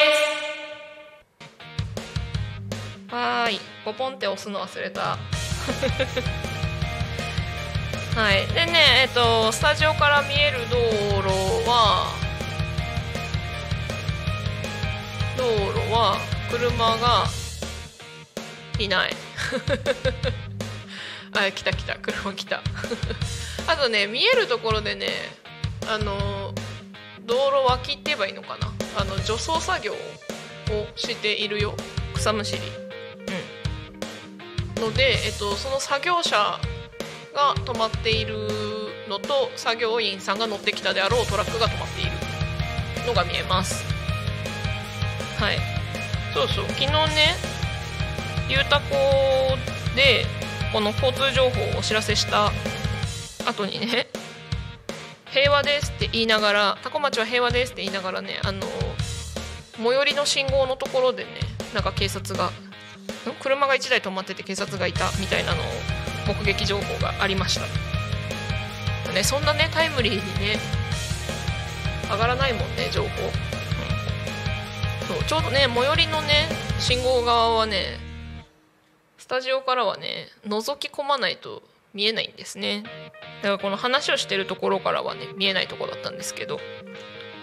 [3.08, 3.14] す。
[3.14, 3.60] わーい。
[3.84, 5.16] ポポンって押すの忘れた。
[8.20, 8.44] はい。
[8.48, 10.76] でねえっとスタジオから見える道
[11.22, 11.28] 路
[11.70, 12.12] は
[15.36, 16.18] 道路は
[16.50, 17.28] 車が
[18.80, 19.14] いない。
[21.38, 21.94] あ来た来た。
[22.00, 22.64] 車来た。
[23.68, 25.06] あとね見えるところでね
[25.88, 26.52] あの
[27.26, 28.72] 道路脇って言えばいいのかな？
[28.96, 29.96] あの除草作業を
[30.96, 31.74] しているよ。
[32.14, 32.60] 草むしり。
[34.76, 34.82] うん。
[34.90, 36.60] ので、えっと、その作業車
[37.34, 38.48] が止まっている
[39.08, 42.10] のと作業員さんが乗ってきたであろうトラックが止まっている
[43.06, 43.84] のが見えます。
[45.38, 45.58] はい。
[46.34, 46.66] そうそう。
[46.68, 47.34] 昨日ね
[48.48, 49.56] ゆうたこ
[49.96, 50.26] で
[50.72, 52.52] この交通情報をお知らせした
[53.46, 54.08] 後にね
[55.34, 58.62] 平和ですって言いながら多古町は平和ですって言いながらねあの
[59.76, 61.30] 最寄りの信号のところでね
[61.74, 62.50] なんか警察が
[63.42, 65.64] 車が1台止まってて警察がいたみたいなのを
[66.28, 67.62] 目撃情報がありました。
[69.12, 70.58] ねそんなねタイムリーにね
[72.10, 73.08] 上がらないもんね情報、
[75.08, 77.98] そうちょうどね最寄りのね信号側はね
[79.16, 81.62] スタジオからはね覗き込まないと
[81.94, 82.82] 見えないんですね。
[83.42, 86.58] だからこの話をしてるところからはね見えないとこだったんですけど。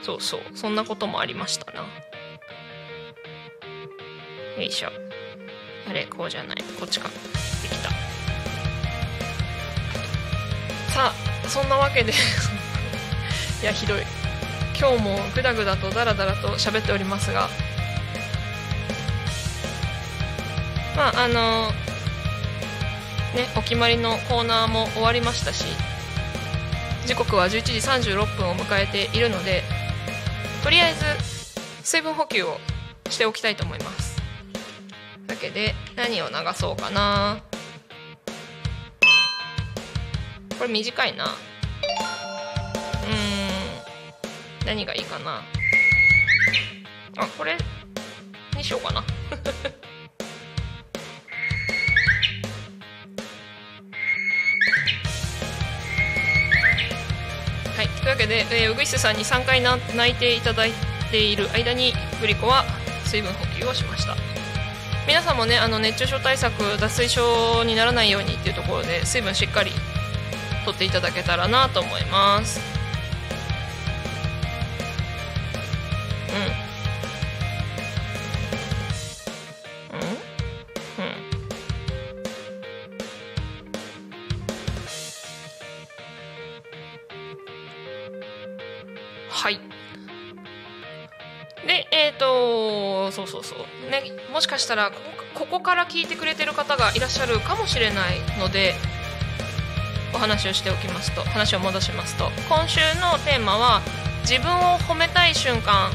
[0.04, 0.41] そうそう。
[0.56, 1.82] そんなこともありましたな。
[1.82, 1.88] よ
[4.62, 4.89] いしょ。
[5.88, 6.58] あれこうじゃない。
[6.80, 7.08] こっちか。
[7.08, 7.16] で
[7.70, 7.89] きた。
[10.91, 11.14] さ
[11.45, 12.12] あそんなわけで。
[13.62, 14.02] いやひどい。
[14.78, 17.49] 今日もグダグダとダラダラと喋っておりますが。
[20.95, 21.72] まああの
[23.36, 25.65] ねお決まりのコーナーも終わりましたし
[27.05, 29.63] 時刻は11時36分を迎えているので
[30.63, 31.05] とりあえず
[31.84, 32.57] 水分補給を
[33.09, 34.21] しておきたいと思います。
[35.27, 37.41] だけで何を流そうかな。
[40.57, 41.25] これ短いな。
[41.25, 41.32] うん。
[44.65, 45.41] 何がいいかな。
[47.17, 47.57] あこれ
[48.55, 49.03] にしようかな。
[58.02, 60.72] というわけで、えー、ウグイスさんに3回な泣いていただい
[61.12, 62.66] ている間にグリコは
[63.06, 64.16] 水分補給をしました。
[65.08, 69.72] 皆さんもねあの熱中症対策脱水症にならないようにっていうところで水分しっかり
[70.64, 72.70] とっていただけたらなと思います。
[93.28, 93.89] そうそうそう。
[93.89, 94.97] ねもしかしたらこ
[95.34, 98.76] ここから聞いてくれてる方がいらっしゃるかもしれないので
[100.13, 102.26] お話をしておきますと話を戻しますと。
[102.49, 103.82] 今週のテーマは
[104.22, 105.91] 自分を褒めたい瞬間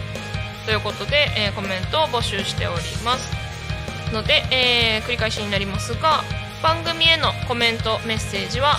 [0.65, 3.33] ということで、えー、コメントを募集しております。
[4.13, 6.23] ので、えー、繰り返しになりますが
[6.63, 8.79] 番組へのコメントメッセージは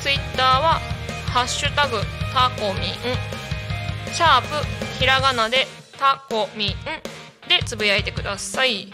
[0.00, 0.80] Twitter は
[1.32, 2.00] 「ハッシュタグ
[2.32, 2.92] タコミン」
[4.12, 4.66] シャープ
[4.98, 5.66] ひらがなで
[5.98, 7.25] タコミン。
[7.48, 8.92] でつぶやいてください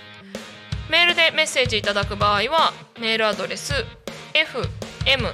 [0.90, 3.72] メールでメッセージいただく場合はメールアドレス
[4.34, 4.62] F.
[5.06, 5.28] M.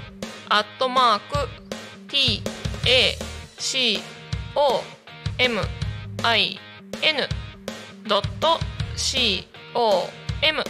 [0.49, 1.49] アットマーク。
[2.09, 2.43] T.
[2.87, 3.17] A.
[3.59, 4.01] C.
[4.57, 4.83] O.
[5.39, 5.61] M.
[6.23, 6.59] I.
[7.03, 7.29] N.
[8.97, 9.47] .C.
[9.75, 10.09] O.
[10.43, 10.63] M.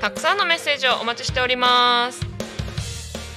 [0.00, 2.20] たくさんのメッセージをお待ちしております。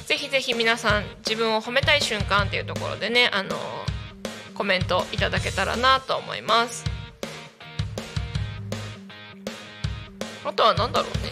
[0.05, 3.55] ぜひぜひ皆さん自分を褒めたい瞬間っていうところでねあの
[4.53, 6.85] コメントいただけたらなと思います。
[10.43, 11.31] あとは何だろうね。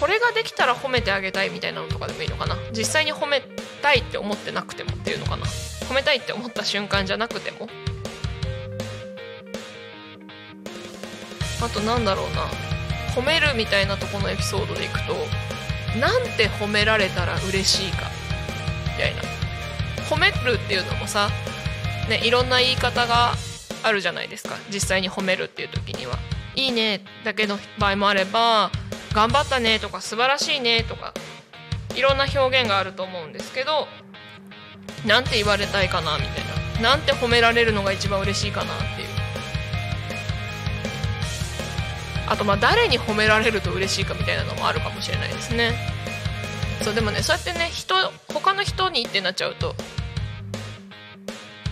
[0.00, 2.56] これができたら褒めてあげたいみたいなのとかでもいいのかな。
[2.72, 3.42] 実際に褒め
[3.82, 5.46] たいって思ってなくてもっていうのかな。
[5.88, 7.68] 褒めたいって思った瞬間じゃなくても。
[11.62, 12.46] あとなんだろうな。
[13.14, 15.14] 褒めるみたいなとこのエピソードでいくと
[15.98, 18.10] なんて褒められたら嬉しいか。
[18.84, 19.22] みたいな。
[20.10, 21.30] 褒めるっていうのもさ、
[22.08, 23.34] ね、いろんな言い方が
[23.82, 24.56] あるじゃないですか。
[24.72, 26.18] 実際に褒めるっていう時には
[26.54, 28.70] 「いいね」だけの場合もあれば
[29.12, 31.14] 「頑張ったね」とか「素晴らしいね」とか
[31.94, 33.88] いろんな表現があると思うんですけど
[35.04, 36.56] なんて言われたいかなみたいな。
[36.80, 39.08] なんて褒められるのが一番嬉しいかなっていう。
[42.28, 45.74] あとまあ誰に褒められると嬉しいかみたいなのもあるかもしれないですね。
[46.82, 47.94] そうでもねそうやってね人
[48.32, 49.74] 他の人にってなっちゃうと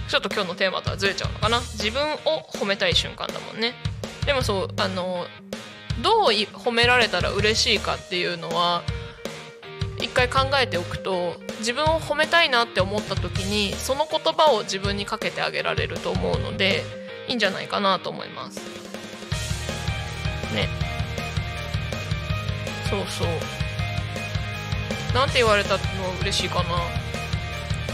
[0.09, 1.61] ちょっと今日のテーマとはずれちゃうのかな？
[1.61, 2.17] 自分を
[2.55, 3.75] 褒めたい瞬間だもんね。
[4.27, 5.27] でもそうあの
[6.03, 8.83] どう褒められたら嬉しいかっていうのは
[9.99, 16.83] 一回考えておくと自分を褒めたいなって思った時にその言葉を自分にかけてあげられると思うので
[17.29, 18.61] いいんじゃないかなと思います。
[20.55, 20.69] ね。
[22.91, 23.29] そうそう。
[25.15, 25.81] なんて言われたの
[26.21, 27.04] 嬉しいかな？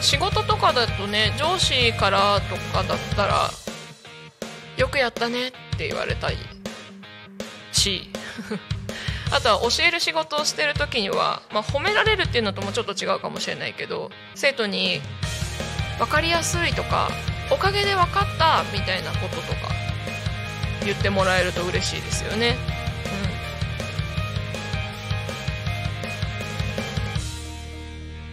[0.00, 3.50] 仕事とかだとね上司からとかだったら
[4.76, 6.36] よくやったねって言われたい
[7.72, 8.10] し
[9.32, 15.00] あとは教える仕事をしてる時には、まあ、褒められるっていうのともちょっと違うかもしれないけど生徒に
[15.98, 17.10] 分かりやすいとか
[17.50, 19.70] おかげで分かったみたいなこととか
[20.84, 22.79] 言ってもらえると嬉しいですよね。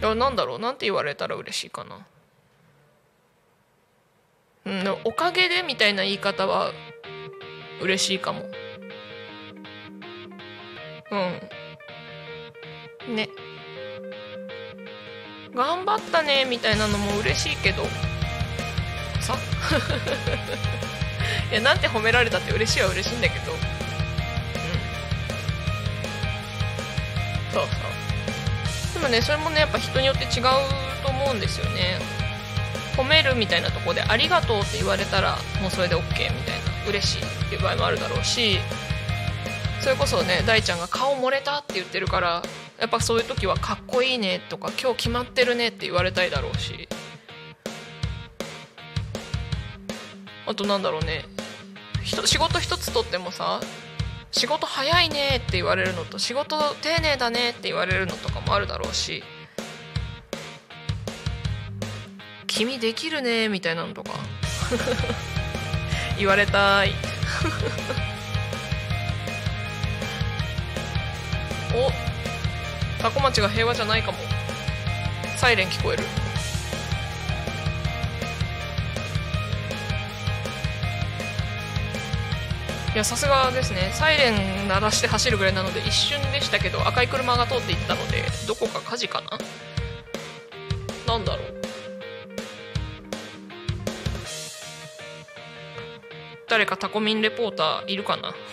[0.00, 2.06] ん、いやなんだろうなんて言われたら嬉しいかな。
[4.64, 6.72] うん、おかげでみたいな言い方は
[7.80, 8.44] 嬉しいかも。
[11.10, 13.16] うん。
[13.16, 13.28] ね。
[15.58, 17.82] 頑張ったねみたいなのも嬉しいけど
[19.20, 19.34] さ
[21.50, 23.58] いやなんて褒められたって嬉しいは嬉しいんだけどうん
[27.52, 27.70] そうそう
[28.98, 30.44] でもねそれもねやっぱ人によって違う
[31.04, 31.98] と思うんですよね。
[32.96, 36.68] 褒めるみたいなとこで「ありがとう」って言われたらもうそれで OK みたいな。
[36.88, 38.58] 嬉しいっていう場合もあるだろうし
[39.82, 42.42] それこそね大ちゃんが「顔漏れた」って言ってるから
[42.80, 46.88] やっぱそういう時は「かっこいいね」とか「今日決まってるね」って言われたいだろうし。
[50.46, 51.26] あとなんだろうね。
[52.24, 53.60] 仕事一つとってもさ
[54.30, 59.22] 仕事早いねって言われるのと仕事丁寧だねって言われるのとかもあるだろうし
[62.46, 64.12] 君できるねみたいなのとか
[66.18, 66.92] 言われたい。
[71.74, 71.92] お
[73.00, 74.18] タコ町が平和じゃないかも。
[75.36, 76.02] サイレン聞こえる。
[82.94, 83.90] いやさすがですね。
[83.94, 84.30] サイレ
[84.64, 89.38] ン鳴らして走るぐらいなので一瞬でしたけど赤い車が通っていったのでどこか火事かな？
[91.06, 91.54] なんだろう。
[96.48, 98.34] 誰かタコミンレポーターいるかな？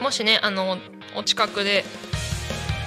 [0.00, 0.78] もしねあの
[1.16, 1.84] お近くで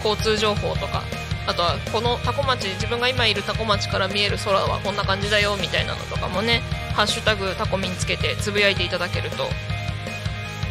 [0.05, 1.03] 交通情報とか
[1.47, 6.61] あとはこのタコ町自分が今いるタコ町から見える空はこんな感じだよみたいなのとかもね
[6.93, 9.49] 「ハッシュタグタコミン」つけてつぶやいていただけると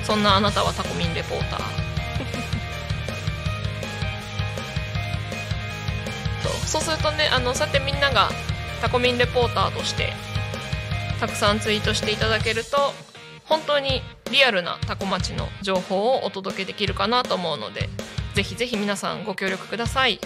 [0.05, 1.61] そんなあなたはタコミンレポーター。
[6.67, 8.31] そうするとねあのそうやってみんなが
[8.83, 10.13] タコミンレポーターとして
[11.19, 12.93] たくさんツイートしていただけると
[13.47, 17.89] 本当にリアルなタコ町の情報をお届けできるかなと思うので
[18.35, 20.21] ぜひぜひ皆さんご協力ください。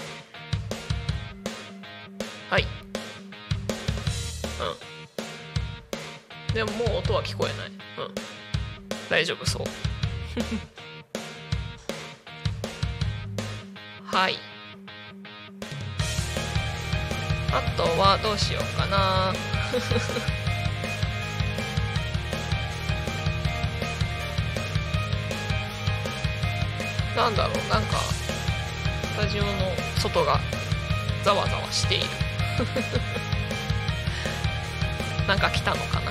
[6.54, 7.68] でももう音は聞こえない。
[7.68, 7.76] うん。
[9.08, 9.62] 大丈夫そう。
[14.04, 14.36] はい。
[17.52, 19.32] あとはどうしようかな。
[27.16, 27.56] なんだろう。
[27.68, 29.50] なんかスタジオの
[29.98, 30.40] 外が
[31.24, 32.06] ざわざわしている。
[35.28, 36.10] なんか来たのかな。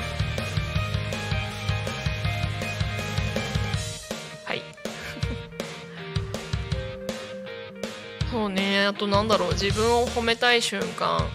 [8.49, 8.87] そうね。
[8.87, 9.51] あとなんだろう。
[9.53, 11.27] 自分を褒めたい瞬間。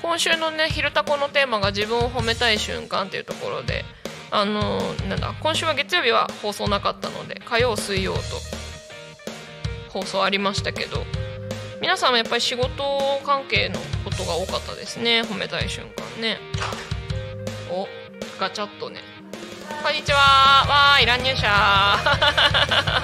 [0.00, 3.84] 今週のね「昼タコ」のテーマが自分を褒めたい瞬間っていうところで。
[4.34, 5.34] あのなんだ。
[5.40, 8.20] 今週は月曜日は放送なかったので火曜水曜と
[9.90, 11.04] 放送ありましたけど。
[11.82, 15.22] 皆さんもやっぱり仕事関係のことが多かったですね。
[15.22, 16.38] 褒めたい瞬間ね。
[17.70, 17.88] お
[18.38, 19.00] ガチャっとね。
[19.82, 20.18] こんにちは。
[20.18, 21.48] わーい乱入者。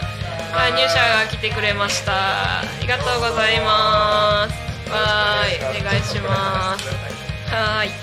[0.52, 2.60] 乱入者が来てくれました。
[2.60, 4.90] ありがとうございます。
[4.90, 6.88] わーいお願いします。
[7.54, 7.90] はい。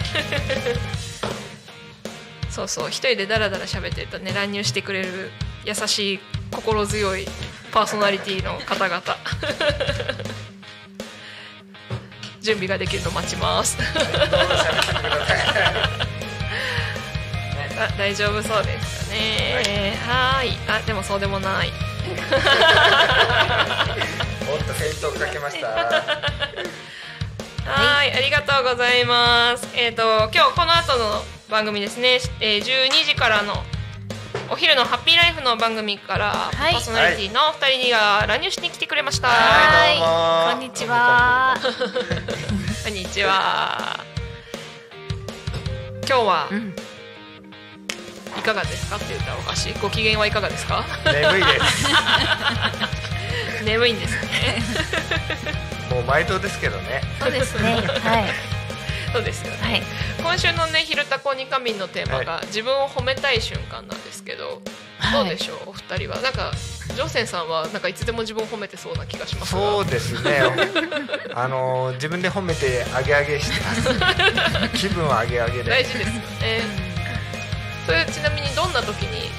[2.49, 5.31] そうそう一人でダラダラ喋ってるとね乱入してくれる
[5.65, 6.19] 優しい
[6.51, 7.27] 心強い
[7.71, 9.01] パーソナリティの方々。
[12.41, 13.75] 準備ができるの待ちます。
[17.77, 19.97] あ大丈夫そうですかね。
[20.07, 20.57] はい。
[20.69, 21.71] あでもそうでもない。
[24.45, 25.67] もっと先頭かけました
[27.65, 33.63] はいありがとうございますえっ、ー、と今日この後の番組ですね、えー、12時からの
[34.49, 39.29] お昼のハッピーライフの番組から、はい、パーソナリティの二人が乱入してきてくれました。
[39.29, 41.57] はい、こんにちは。
[42.83, 43.99] こんにちは。
[46.07, 46.84] 今日はうんい
[48.45, 49.73] かがですかって言ったらおかしい。
[49.81, 50.85] ご機嫌はいかがですか？
[51.05, 51.87] 眠いです。
[53.65, 54.61] 眠いんですね。
[55.89, 57.01] もう毎度ですけどね。
[57.19, 57.73] そうですね。
[57.75, 58.25] はい。
[59.13, 59.57] そうですよね。
[59.61, 59.83] はい。
[60.21, 64.61] 今週のね「昼タコニカミン」のテーマが、自分を褒めたい瞬間なんですけど、
[65.13, 65.69] どうでしょう？
[65.69, 66.17] お二人は。
[66.21, 66.51] なんか
[66.93, 69.61] ジョセンさんはなんかいつでも自分を褒めてそうな気がしますが。
[69.61, 70.41] そうですね。
[71.33, 73.89] あの自分で褒めてあげあげしてます。
[74.77, 75.69] 気分はあげあげで。
[75.71, 76.94] 大事ですよね
[77.85, 79.29] それちなみにどんな時に？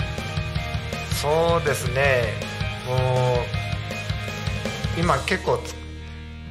[1.21, 2.35] そうですね。
[2.87, 3.45] も
[4.97, 5.75] う今結構つ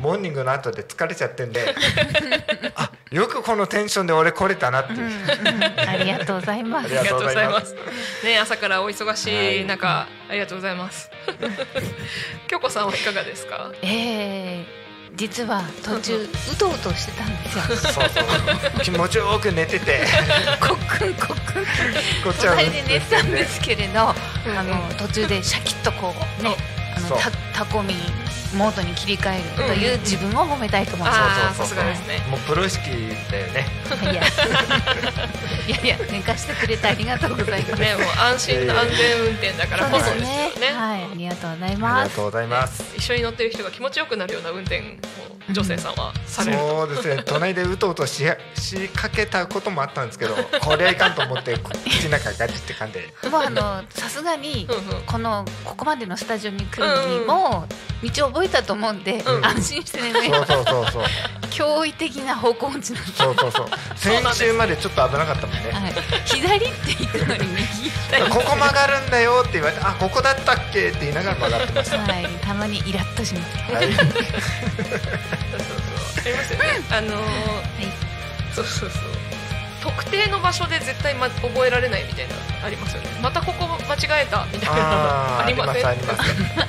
[0.02, 1.74] モーニングの後で疲れちゃってんで
[2.76, 5.10] あよくこのテンションで俺来れたなっていう、
[5.88, 6.86] ありがとうございます。
[6.88, 7.74] ありがとうございます。
[8.24, 9.66] ね朝からお忙しいはい。
[9.66, 9.88] 中、
[10.30, 11.10] ありがとうございます。
[12.48, 13.72] 京子さんはいかがですか？
[13.82, 16.16] えー、実は途中
[16.52, 17.64] うとうとしてたんですよ。
[17.94, 18.82] そうそう。
[18.82, 20.06] 気持ちよく寝てて。
[20.60, 21.64] コックンコックン
[22.24, 24.14] こっちは隣で寝てたんですけれど、
[24.48, 24.58] うん。
[24.58, 26.56] あの途中でシャキッとこうね。
[26.96, 27.18] あのそう。
[27.20, 27.98] タタコミン
[28.58, 31.76] モードに切り替えるという自分を褒めたいと思いまあーそうそうそう。
[31.76, 32.20] さすがですね。
[32.30, 32.90] もうプロ意識
[33.30, 33.66] だよね。
[33.86, 34.04] す。
[34.06, 34.24] いや。
[35.68, 37.82] いやいや寝かしてくれてありがとうございます。
[37.82, 40.72] ねもう安心安全運転だからこそですよね。
[40.74, 42.10] はい、ありがとうございあります。
[42.10, 42.96] がとうございます。
[42.96, 44.84] 一緒に乗ってる人が気持ちよくなるような運転を
[45.50, 47.24] 女性さんはされると、そうですね。
[47.26, 48.26] 隣でうとうとし
[48.56, 53.14] しかけたこともあったんですけど これはいかんと思って口の中ガチって噛んで。
[53.30, 54.68] もうあのさすがに
[55.06, 57.68] このここまでのスタジオに来るのにも
[58.04, 61.04] う道を覚えたと思うんで、うん安心して眠いそうそうそうそう。
[61.56, 63.68] 驚異的な方向音痴なんでそうそうそう。
[63.96, 65.72] 先週までちょっと危なかったもんね。
[65.72, 65.94] はい、
[66.26, 68.18] 左って言ったのに右行った。
[68.18, 73.74] り ここ曲がるんだよって言われてあここだったっけって言いながら曲がってましたはい、たまにイラッとします。
[73.74, 73.88] はい
[75.52, 76.26] そうそうそう。
[76.26, 76.66] ありますよね。
[76.92, 77.16] あのー
[78.56, 79.02] そうそうそう。
[79.82, 83.10] 特定の場所で絶対、ま、覚えられないみたいなのありますよね。
[83.22, 85.86] またここ間違えたみたいなのあー ありません？
[85.86, 86.66] ありますあります。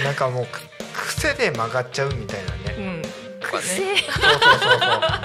[0.04, 0.60] なんかもうく
[1.06, 2.74] 癖で曲がっちゃうみたいなね。
[2.76, 3.02] うん。
[3.40, 3.62] とかね。
[3.62, 3.86] 癖そう
[4.22, 5.20] そうそうそう。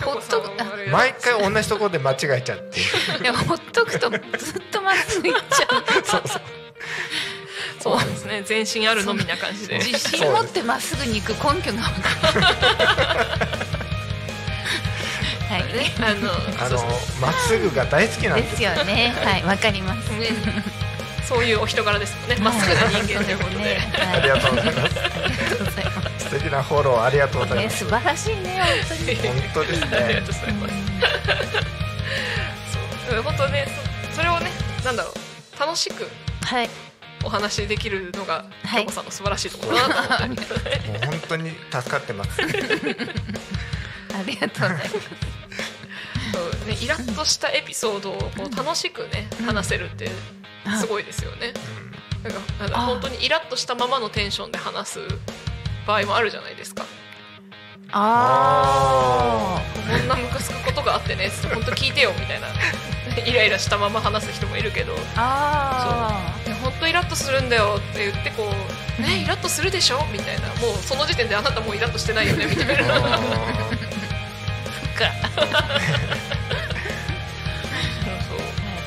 [0.00, 3.22] 京子さんは悪いな毎回同じところで間違えちゃうっていう。
[3.22, 4.18] いやほっとくとずっ
[4.70, 5.84] とまっすぐ行っちゃう。
[6.04, 6.42] そうそう
[7.80, 8.42] そうですね。
[8.44, 9.78] 全身あるのみな感じで。
[9.78, 12.40] 自信持ってまっすぐに行く根拠が分かる。
[15.50, 16.30] はい、ねあの
[16.64, 16.78] あの
[17.20, 19.12] まっすぐが大好きなんでですすよね。
[19.24, 20.10] はい、わかります。
[20.10, 20.28] ね。
[21.26, 22.36] そういうお人柄ですもんね。
[22.36, 24.74] まっすぐな人間ということで、ありがとうござい。
[24.74, 27.78] ますありがとうございま 素敵なフォローありがとうございます。
[27.78, 29.16] 素晴らしいね、本当に。
[29.16, 30.74] 本当ですありがとうねございます。
[33.08, 33.22] そう。
[33.22, 33.66] 本当ね
[34.10, 34.50] そそれをね
[34.84, 35.60] なんだろう。
[35.60, 36.08] 楽しく。
[36.44, 36.70] はい、
[37.24, 38.82] お話しできるのがはい。
[38.84, 42.40] 京子さんの素晴らしいところだなと思って、もう本当に助かってます。
[42.42, 44.90] ありがとうございます。
[44.92, 44.98] そ
[46.64, 50.10] うねイラッとしたエピソードをこう楽しくね話せるって
[50.78, 51.52] すごいですよね。
[52.22, 52.32] なん。
[52.32, 55.00] かなんかあ本当にイラッとしたままのテンションで話す
[55.86, 56.84] 場合もあるじゃないですか。
[57.92, 62.48] あこんなムカつくことがあってねつって本当聞いてよみたいな。
[63.26, 64.94] イライラしたまま話す人もいるけど。
[65.16, 66.39] あ、あ
[66.70, 68.44] 本当イラッとするんだよって言ってこ
[68.98, 70.48] うねイラッとするでしょみたいな。
[70.48, 72.94] もうその時点であなたもうイラッとしてないよねみたいな。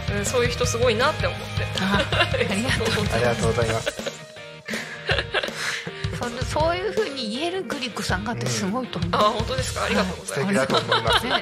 [0.10, 1.46] そううんそういう人すごいなって思って。
[1.82, 3.92] あ、ありがとうごーありがとうございます。
[6.20, 9.12] そのそういう風に言えるグリコさんがってすごいと思う。
[9.14, 9.86] あ本当ですか？
[9.86, 10.60] ありがとうございます。
[10.62, 11.26] 素敵だと思います。
[11.26, 11.42] ね、ね、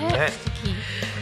[0.00, 0.30] ね。
[0.30, 0.74] 素敵。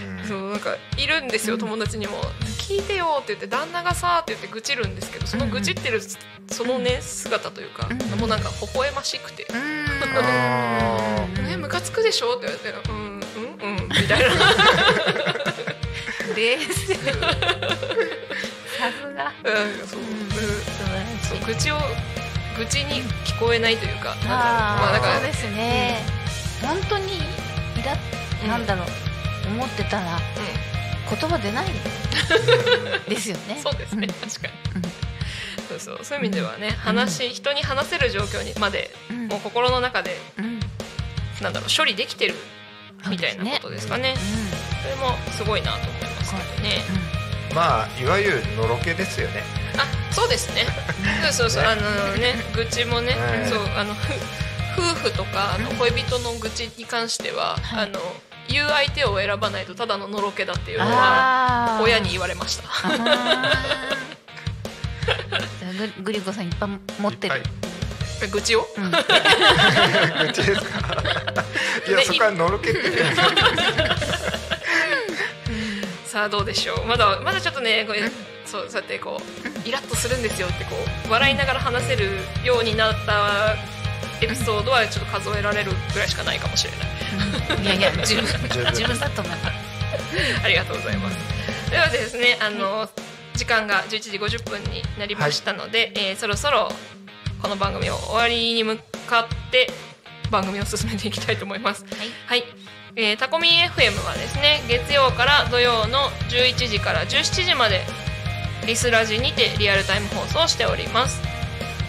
[0.05, 0.29] うん。
[0.29, 2.21] そうなんかいるんですよ友達にも
[2.71, 6.01] 「聞いてよ」って言って旦那がさって言って愚痴るんですけどその愚痴ってる
[6.53, 9.43] そのね姿というかうんもうなんか微笑ましくて。
[9.45, 11.47] うーあ「ん。
[11.47, 14.27] ね ムカつくでしょ?」って言われて「うんうんうん」みたいな。
[16.37, 16.95] 冷静。
[16.95, 17.03] さ
[18.93, 19.33] すが。
[19.45, 20.01] うんそう。
[20.01, 21.27] うん素晴らしい。
[21.29, 21.79] そう愚痴を
[22.57, 26.05] 愚痴に聞こえないというかうまあだからそうですね。
[26.62, 28.87] 本当にイラッなんだろう。
[29.49, 30.16] 思ってたら。
[30.16, 30.70] う
[31.11, 31.67] 言葉出ない
[33.09, 33.31] です。
[33.31, 33.55] よね。
[33.55, 33.63] ん。
[33.63, 34.07] そうですね。
[34.09, 34.29] うん。
[34.29, 34.55] 確かに。
[35.69, 35.99] そうそう。
[36.03, 39.29] そういう意味ではね話人に話せる状況にまでうん。
[39.29, 40.61] もう心の中でうん。
[41.41, 42.35] なんだろう処理できてる
[43.09, 44.15] みたいなことですかね。
[44.83, 46.85] それもすごいなと思いますけどね。
[47.55, 49.43] まあいわゆるのろけですよね。
[49.77, 50.67] あ、そうですね。
[51.23, 51.69] そうそうそう、ね。
[51.69, 53.51] あのね、愚痴もね、うん。
[53.51, 54.13] そうあのふ
[54.79, 57.85] 夫婦とかあの恋人の愚痴に関しては、はい。
[57.85, 58.01] あの
[58.51, 62.65] 言う相手を選ばないとただののろけだっていうのは親に言われました。
[65.97, 66.71] ググリコさんいっぱい
[67.01, 67.37] 持ってる。
[67.37, 67.43] いっ。
[68.31, 68.67] 愚痴を？
[68.77, 68.91] うん。
[68.91, 68.97] 愚
[70.33, 70.79] 痴ですか？
[71.89, 72.93] いやそこはのろけてる。
[76.05, 76.85] さあどうでしょう。
[76.87, 78.03] まだまだちょっとねこれ
[78.45, 79.21] そうそうやってこ
[79.65, 80.77] うイラッとするんですよってこ
[81.09, 82.09] う笑いながら話せる
[82.45, 83.55] ようになった
[84.23, 87.62] エピソードはちょっと数えられるぐらいしかないかもしれない。
[87.62, 88.27] いやいや十分。
[88.75, 88.99] 十分。
[88.99, 89.71] だと思います
[90.45, 91.71] ありがとうございます。
[91.71, 92.89] ではですねあの
[93.35, 96.68] 時間が11時50分になりましたので、えーそろそろ
[97.41, 98.77] この番組を終わりに向
[99.09, 99.71] かって
[100.31, 101.85] 番組を進めていきたいと思います。
[101.85, 102.09] はい。
[102.27, 102.45] はい、
[102.97, 107.81] えータコミン FM はですね月曜から土曜の11時から17時まで
[108.66, 111.30] リスラジにてリアルタイム放送しております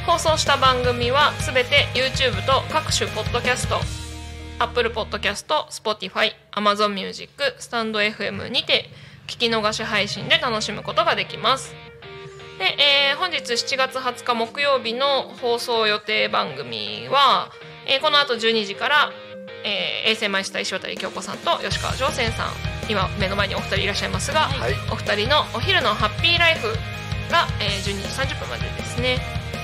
[0.05, 3.75] 放送した番組はすべて YouTube と各種ポッドキャスト
[4.59, 8.85] Apple Podcast、Spotify、Amazon Music、スタンド FM にて
[9.27, 11.73] 聞き逃し配信で楽しむことができます。
[12.59, 12.75] で、
[13.09, 17.49] えー本日7月20日木曜日の放送予定番組は、
[17.87, 19.11] えーこの後12時から、
[19.63, 22.51] えー衛星マイスター石渡京子さんと吉川上泉さん。
[22.89, 24.73] 今目の前にお二人いらっしゃいますが、はい。
[24.91, 26.67] お二人のお昼のハッピーライフ
[27.31, 29.17] が、えー12時30分までですね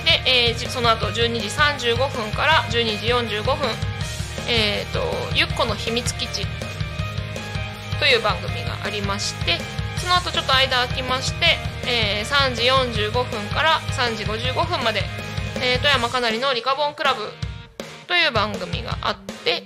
[0.04, 3.06] で、えーその後12時35分から12時
[3.38, 3.56] 45分
[4.50, 5.00] えー、と
[5.36, 6.46] ゆっこの秘密基地
[7.98, 9.58] という番組がありまして
[9.98, 13.24] その後ちょっと間空きまして、えー3時45分
[13.54, 15.02] から3時55分まで、
[15.60, 17.20] えー富山かなりのリカボンクラブ
[18.06, 19.64] という番組があって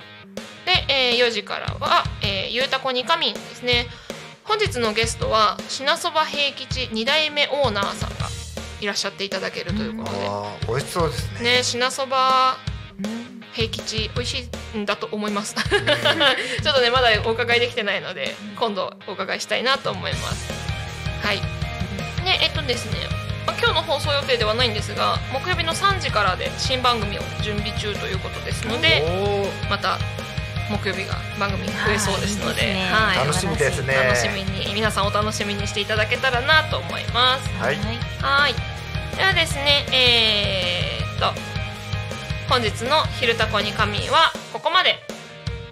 [0.64, 3.86] で、えー4時からは、えーゆうたこにかみんですね。
[4.44, 8.26] 本日のゲストは品そば平吉2代目オーナーさんが
[8.82, 11.56] いらっしゃっていただけるということで、あー美味しそうですね。
[11.58, 12.56] ね品そば
[13.52, 15.54] 平吉美味しいんだと思います。
[15.54, 20.52] ちょっとねまだお伺いできてないので今度お伺いしたいなと思います。
[21.22, 21.36] はい。
[22.24, 23.06] ねえっとですね
[23.46, 29.02] まあ今日の放送予定ではないんですが木曜日の3時からで新番組を準備中ということですので
[29.70, 29.98] また
[30.70, 33.18] 木曜日が番組増えそうですのでねはい。
[33.18, 33.94] 楽しみですね。
[33.94, 37.48] 楽しみに皆さんお楽しみにしていただけたらなと思います。
[37.60, 37.76] はい。
[38.20, 38.71] はい。
[39.16, 41.32] ではですね、えー、っと
[42.48, 45.12] 本日の「昼タコに仮眠」はここまで。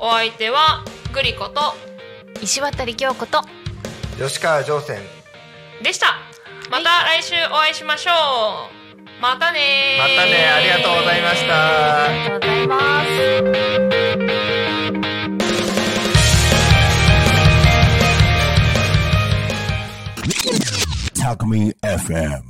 [0.03, 0.83] お相手は
[1.13, 1.75] グリコと
[2.41, 3.43] 石渡京子と
[4.17, 4.99] 吉川上泉
[5.83, 6.17] でした。
[6.71, 8.15] また来週お会いしましょう。
[9.21, 13.11] またねーまたねありがとうございましたありがとうございます。
[21.21, 22.43] Talk Me FM.